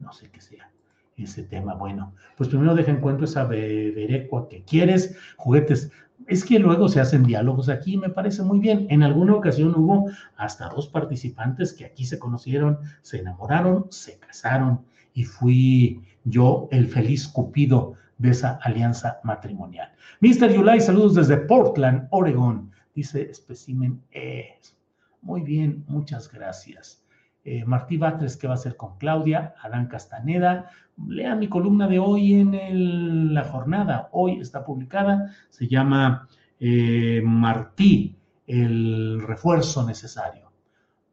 No 0.00 0.12
sé 0.12 0.30
qué 0.30 0.40
sea 0.40 0.70
ese 1.16 1.42
tema. 1.42 1.74
Bueno, 1.74 2.14
pues 2.36 2.48
primero 2.48 2.74
deja 2.74 2.90
en 2.90 3.00
cuenta 3.00 3.24
esa 3.24 3.44
berecua 3.44 4.48
que 4.48 4.62
quieres, 4.62 5.16
juguetes. 5.36 5.90
Es 6.26 6.44
que 6.44 6.58
luego 6.58 6.88
se 6.88 7.00
hacen 7.00 7.24
diálogos 7.24 7.68
aquí, 7.68 7.96
me 7.96 8.08
parece 8.08 8.42
muy 8.42 8.58
bien. 8.58 8.86
En 8.90 9.02
alguna 9.02 9.34
ocasión 9.34 9.74
hubo 9.74 10.10
hasta 10.36 10.68
dos 10.68 10.88
participantes 10.88 11.72
que 11.72 11.84
aquí 11.84 12.04
se 12.04 12.18
conocieron, 12.18 12.78
se 13.02 13.18
enamoraron, 13.18 13.86
se 13.90 14.18
casaron 14.18 14.80
y 15.14 15.24
fui 15.24 16.02
yo 16.24 16.68
el 16.70 16.86
feliz 16.88 17.28
cupido 17.28 17.94
de 18.18 18.30
esa 18.30 18.58
alianza 18.62 19.20
matrimonial. 19.22 19.90
Mr. 20.20 20.52
Yulai, 20.52 20.80
saludos 20.80 21.14
desde 21.14 21.36
Portland, 21.36 22.08
Oregon. 22.10 22.67
Dice 22.98 23.30
especimen 23.30 24.02
es. 24.10 24.76
Muy 25.22 25.42
bien, 25.42 25.84
muchas 25.86 26.28
gracias. 26.32 27.06
Eh, 27.44 27.64
Martí 27.64 27.96
Batres, 27.96 28.36
¿qué 28.36 28.48
va 28.48 28.54
a 28.54 28.56
hacer 28.56 28.74
con 28.74 28.98
Claudia? 28.98 29.54
Adán 29.62 29.86
Castaneda. 29.86 30.68
Lea 31.06 31.36
mi 31.36 31.46
columna 31.48 31.86
de 31.86 32.00
hoy 32.00 32.34
en 32.34 33.32
la 33.32 33.44
jornada. 33.44 34.08
Hoy 34.10 34.40
está 34.40 34.64
publicada. 34.64 35.32
Se 35.48 35.68
llama 35.68 36.28
eh, 36.58 37.22
Martí, 37.24 38.16
el 38.48 39.22
refuerzo 39.24 39.86
necesario. 39.86 40.50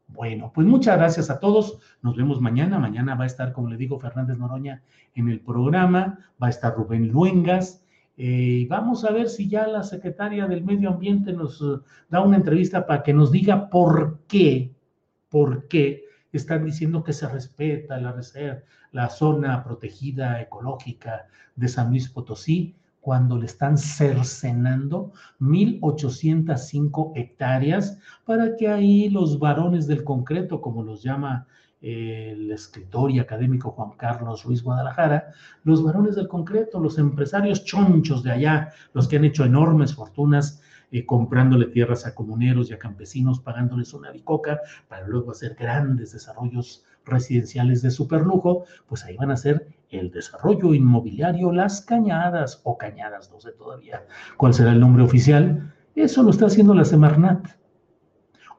Bueno, 0.08 0.50
pues 0.52 0.66
muchas 0.66 0.96
gracias 0.96 1.30
a 1.30 1.38
todos. 1.38 1.78
Nos 2.02 2.16
vemos 2.16 2.40
mañana. 2.40 2.80
Mañana 2.80 3.14
va 3.14 3.22
a 3.22 3.28
estar, 3.28 3.52
como 3.52 3.70
le 3.70 3.76
digo, 3.76 4.00
Fernández 4.00 4.36
Noroña 4.38 4.82
en 5.14 5.28
el 5.28 5.38
programa. 5.38 6.18
Va 6.42 6.48
a 6.48 6.50
estar 6.50 6.74
Rubén 6.74 7.06
Luengas. 7.12 7.85
Eh, 8.16 8.60
y 8.62 8.66
vamos 8.66 9.04
a 9.04 9.12
ver 9.12 9.28
si 9.28 9.48
ya 9.48 9.66
la 9.66 9.82
secretaria 9.82 10.46
del 10.46 10.64
Medio 10.64 10.90
Ambiente 10.90 11.32
nos 11.32 11.62
da 12.08 12.20
una 12.22 12.36
entrevista 12.36 12.86
para 12.86 13.02
que 13.02 13.12
nos 13.12 13.30
diga 13.30 13.68
por 13.68 14.20
qué, 14.26 14.74
por 15.28 15.68
qué 15.68 16.04
están 16.32 16.64
diciendo 16.64 17.02
que 17.02 17.12
se 17.12 17.28
respeta 17.28 17.98
la 17.98 18.12
reserva, 18.12 18.62
la 18.92 19.08
zona 19.10 19.62
protegida 19.64 20.40
ecológica 20.40 21.26
de 21.54 21.68
San 21.68 21.90
Luis 21.90 22.08
Potosí, 22.08 22.76
cuando 23.00 23.38
le 23.38 23.46
están 23.46 23.78
cercenando 23.78 25.12
1.805 25.38 27.12
hectáreas 27.14 27.98
para 28.24 28.56
que 28.56 28.66
ahí 28.68 29.08
los 29.10 29.38
varones 29.38 29.86
del 29.86 30.02
concreto, 30.02 30.60
como 30.60 30.82
los 30.82 31.04
llama 31.04 31.46
eh, 31.46 31.65
el 31.80 32.50
escritor 32.50 33.10
y 33.10 33.18
académico 33.18 33.70
Juan 33.70 33.92
Carlos 33.96 34.44
Ruiz 34.44 34.62
Guadalajara, 34.62 35.32
los 35.64 35.82
varones 35.84 36.16
del 36.16 36.28
concreto, 36.28 36.80
los 36.80 36.98
empresarios 36.98 37.64
chonchos 37.64 38.22
de 38.22 38.32
allá, 38.32 38.72
los 38.92 39.08
que 39.08 39.16
han 39.16 39.24
hecho 39.24 39.44
enormes 39.44 39.94
fortunas 39.94 40.62
eh, 40.92 41.04
comprándole 41.04 41.66
tierras 41.66 42.06
a 42.06 42.14
comuneros 42.14 42.70
y 42.70 42.74
a 42.74 42.78
campesinos, 42.78 43.40
pagándoles 43.40 43.92
una 43.92 44.12
bicoca 44.12 44.60
para 44.88 45.06
luego 45.06 45.32
hacer 45.32 45.56
grandes 45.58 46.12
desarrollos 46.12 46.84
residenciales 47.04 47.82
de 47.82 47.90
superlujo, 47.90 48.64
pues 48.86 49.04
ahí 49.04 49.16
van 49.16 49.32
a 49.32 49.36
ser 49.36 49.68
el 49.90 50.10
desarrollo 50.10 50.74
inmobiliario 50.74 51.52
Las 51.52 51.80
Cañadas 51.80 52.60
o 52.64 52.78
Cañadas, 52.78 53.30
no 53.32 53.40
sé 53.40 53.52
todavía 53.52 54.04
cuál 54.36 54.54
será 54.54 54.72
el 54.72 54.80
nombre 54.80 55.02
oficial. 55.02 55.74
Eso 55.94 56.22
lo 56.22 56.30
está 56.30 56.46
haciendo 56.46 56.74
la 56.74 56.84
Semarnat. 56.84 57.46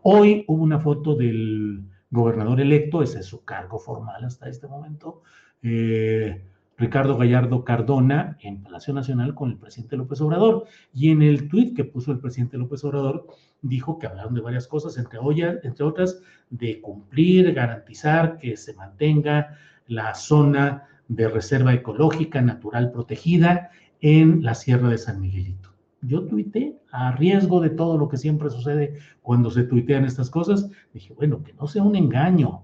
Hoy 0.03 0.43
hubo 0.47 0.63
una 0.63 0.79
foto 0.79 1.15
del 1.15 1.83
gobernador 2.09 2.61
electo, 2.61 3.01
ese 3.01 3.19
es 3.19 3.25
su 3.25 3.43
cargo 3.43 3.79
formal 3.79 4.23
hasta 4.23 4.49
este 4.49 4.67
momento, 4.67 5.21
eh, 5.61 6.41
Ricardo 6.77 7.17
Gallardo 7.17 7.63
Cardona 7.63 8.37
en 8.41 8.61
Palacio 8.61 8.93
Nacional 8.93 9.33
con 9.33 9.49
el 9.49 9.57
presidente 9.57 9.97
López 9.97 10.21
Obrador. 10.21 10.65
Y 10.93 11.09
en 11.09 11.23
el 11.23 11.47
tuit 11.49 11.75
que 11.75 11.83
puso 11.83 12.11
el 12.11 12.19
presidente 12.19 12.57
López 12.57 12.83
Obrador, 12.83 13.25
dijo 13.63 13.97
que 13.97 14.05
hablaron 14.05 14.35
de 14.35 14.41
varias 14.41 14.67
cosas, 14.67 14.97
entre, 14.97 15.19
entre 15.63 15.83
otras, 15.83 16.21
de 16.51 16.79
cumplir, 16.79 17.51
garantizar 17.53 18.37
que 18.37 18.55
se 18.57 18.75
mantenga 18.75 19.57
la 19.87 20.13
zona 20.13 20.87
de 21.07 21.27
reserva 21.27 21.73
ecológica 21.73 22.41
natural 22.41 22.91
protegida 22.91 23.71
en 24.01 24.43
la 24.43 24.53
Sierra 24.53 24.89
de 24.89 24.99
San 24.99 25.19
Miguelito. 25.19 25.76
Yo 26.01 26.23
tuité 26.25 26.77
a 26.91 27.11
riesgo 27.11 27.59
de 27.59 27.71
todo 27.71 27.97
lo 27.97 28.07
que 28.07 28.17
siempre 28.17 28.49
sucede 28.49 28.97
cuando 29.21 29.49
se 29.49 29.63
tuitean 29.63 30.05
estas 30.05 30.29
cosas. 30.29 30.69
Dije, 30.93 31.13
bueno, 31.13 31.43
que 31.43 31.53
no 31.53 31.67
sea 31.67 31.83
un 31.83 31.95
engaño, 31.95 32.63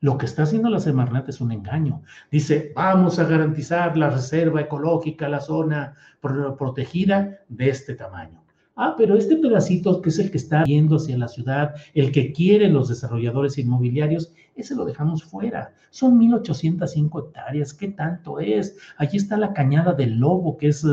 lo 0.00 0.18
que 0.18 0.26
está 0.26 0.42
haciendo 0.42 0.68
la 0.68 0.80
Semarnat 0.80 1.28
es 1.28 1.40
un 1.40 1.52
engaño. 1.52 2.02
Dice, 2.30 2.72
vamos 2.74 3.18
a 3.18 3.24
garantizar 3.24 3.96
la 3.96 4.10
reserva 4.10 4.60
ecológica, 4.60 5.28
la 5.28 5.40
zona 5.40 5.94
protegida 6.20 7.38
de 7.48 7.68
este 7.68 7.94
tamaño. 7.94 8.42
Ah, 8.74 8.94
pero 8.96 9.16
este 9.16 9.36
pedacito 9.36 10.00
que 10.00 10.08
es 10.08 10.18
el 10.18 10.30
que 10.30 10.38
está 10.38 10.64
yendo 10.64 10.96
hacia 10.96 11.18
la 11.18 11.28
ciudad, 11.28 11.74
el 11.94 12.10
que 12.10 12.32
quieren 12.32 12.72
los 12.72 12.88
desarrolladores 12.88 13.58
inmobiliarios, 13.58 14.32
ese 14.54 14.74
lo 14.74 14.84
dejamos 14.84 15.24
fuera. 15.24 15.72
Son 15.90 16.18
1.805 16.20 17.26
hectáreas, 17.26 17.72
¿qué 17.72 17.88
tanto 17.88 18.38
es? 18.38 18.76
Allí 18.98 19.16
está 19.16 19.36
la 19.36 19.52
cañada 19.52 19.92
del 19.94 20.18
Lobo, 20.18 20.56
que 20.56 20.68
es 20.68 20.86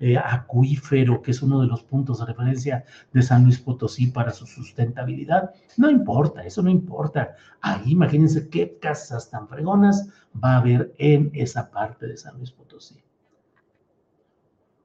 eh, 0.00 0.16
acuífero, 0.16 1.22
que 1.22 1.30
es 1.32 1.42
uno 1.42 1.60
de 1.60 1.66
los 1.66 1.82
puntos 1.82 2.20
de 2.20 2.26
referencia 2.26 2.84
de 3.12 3.22
San 3.22 3.44
Luis 3.44 3.58
Potosí 3.58 4.06
para 4.08 4.32
su 4.32 4.46
sustentabilidad. 4.46 5.50
No 5.76 5.90
importa, 5.90 6.42
eso 6.42 6.62
no 6.62 6.70
importa. 6.70 7.34
Ahí 7.60 7.92
imagínense 7.92 8.48
qué 8.48 8.78
casas 8.80 9.30
tan 9.30 9.48
fregonas 9.48 10.08
va 10.42 10.54
a 10.54 10.58
haber 10.58 10.94
en 10.98 11.30
esa 11.34 11.70
parte 11.70 12.06
de 12.06 12.16
San 12.16 12.36
Luis 12.38 12.50
Potosí. 12.50 13.02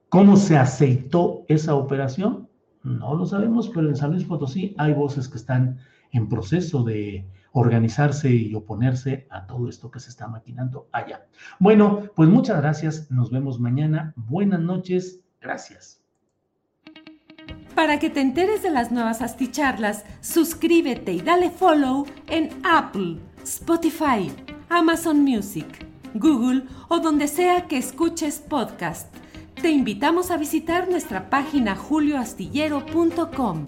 ¿Cómo 0.10 0.38
se 0.38 0.58
aceitó 0.58 1.44
esa 1.48 1.76
operación? 1.76 2.48
No 2.84 3.16
lo 3.16 3.26
sabemos, 3.26 3.70
pero 3.70 3.90
en 3.90 3.96
San 3.96 4.12
Luis 4.12 4.24
Potosí 4.24 4.74
hay 4.78 4.94
voces 4.94 5.28
que 5.28 5.38
están 5.38 5.80
en 6.12 6.30
proceso 6.30 6.84
de 6.84 7.26
organizarse 7.60 8.30
y 8.30 8.54
oponerse 8.56 9.28
a 9.30 9.46
todo 9.46 9.70
esto 9.70 9.90
que 9.92 10.00
se 10.00 10.10
está 10.10 10.28
maquinando 10.28 10.88
allá. 10.92 11.26
Bueno, 11.60 12.04
pues 12.16 12.30
muchas 12.30 12.58
gracias, 12.62 13.10
nos 13.12 13.32
vemos 13.32 13.60
mañana, 13.60 14.14
buenas 14.16 14.60
noches, 14.60 15.22
gracias. 15.42 16.02
Para 17.76 18.00
que 18.00 18.10
te 18.10 18.22
enteres 18.22 18.64
de 18.64 18.72
las 18.72 18.92
nuevas 18.92 19.22
asticharlas, 19.22 20.04
suscríbete 20.22 21.14
y 21.14 21.22
dale 21.22 21.52
follow 21.52 22.08
en 22.28 22.50
Apple, 22.64 23.20
Spotify, 23.44 24.32
Amazon 24.70 25.24
Music, 25.24 25.86
Google 26.16 26.64
o 26.90 27.00
donde 27.00 27.28
sea 27.28 27.68
que 27.68 27.78
escuches 27.78 28.40
podcast. 28.40 29.16
Te 29.62 29.70
invitamos 29.70 30.32
a 30.32 30.38
visitar 30.38 30.90
nuestra 30.90 31.30
página 31.30 31.76
julioastillero.com. 31.76 33.68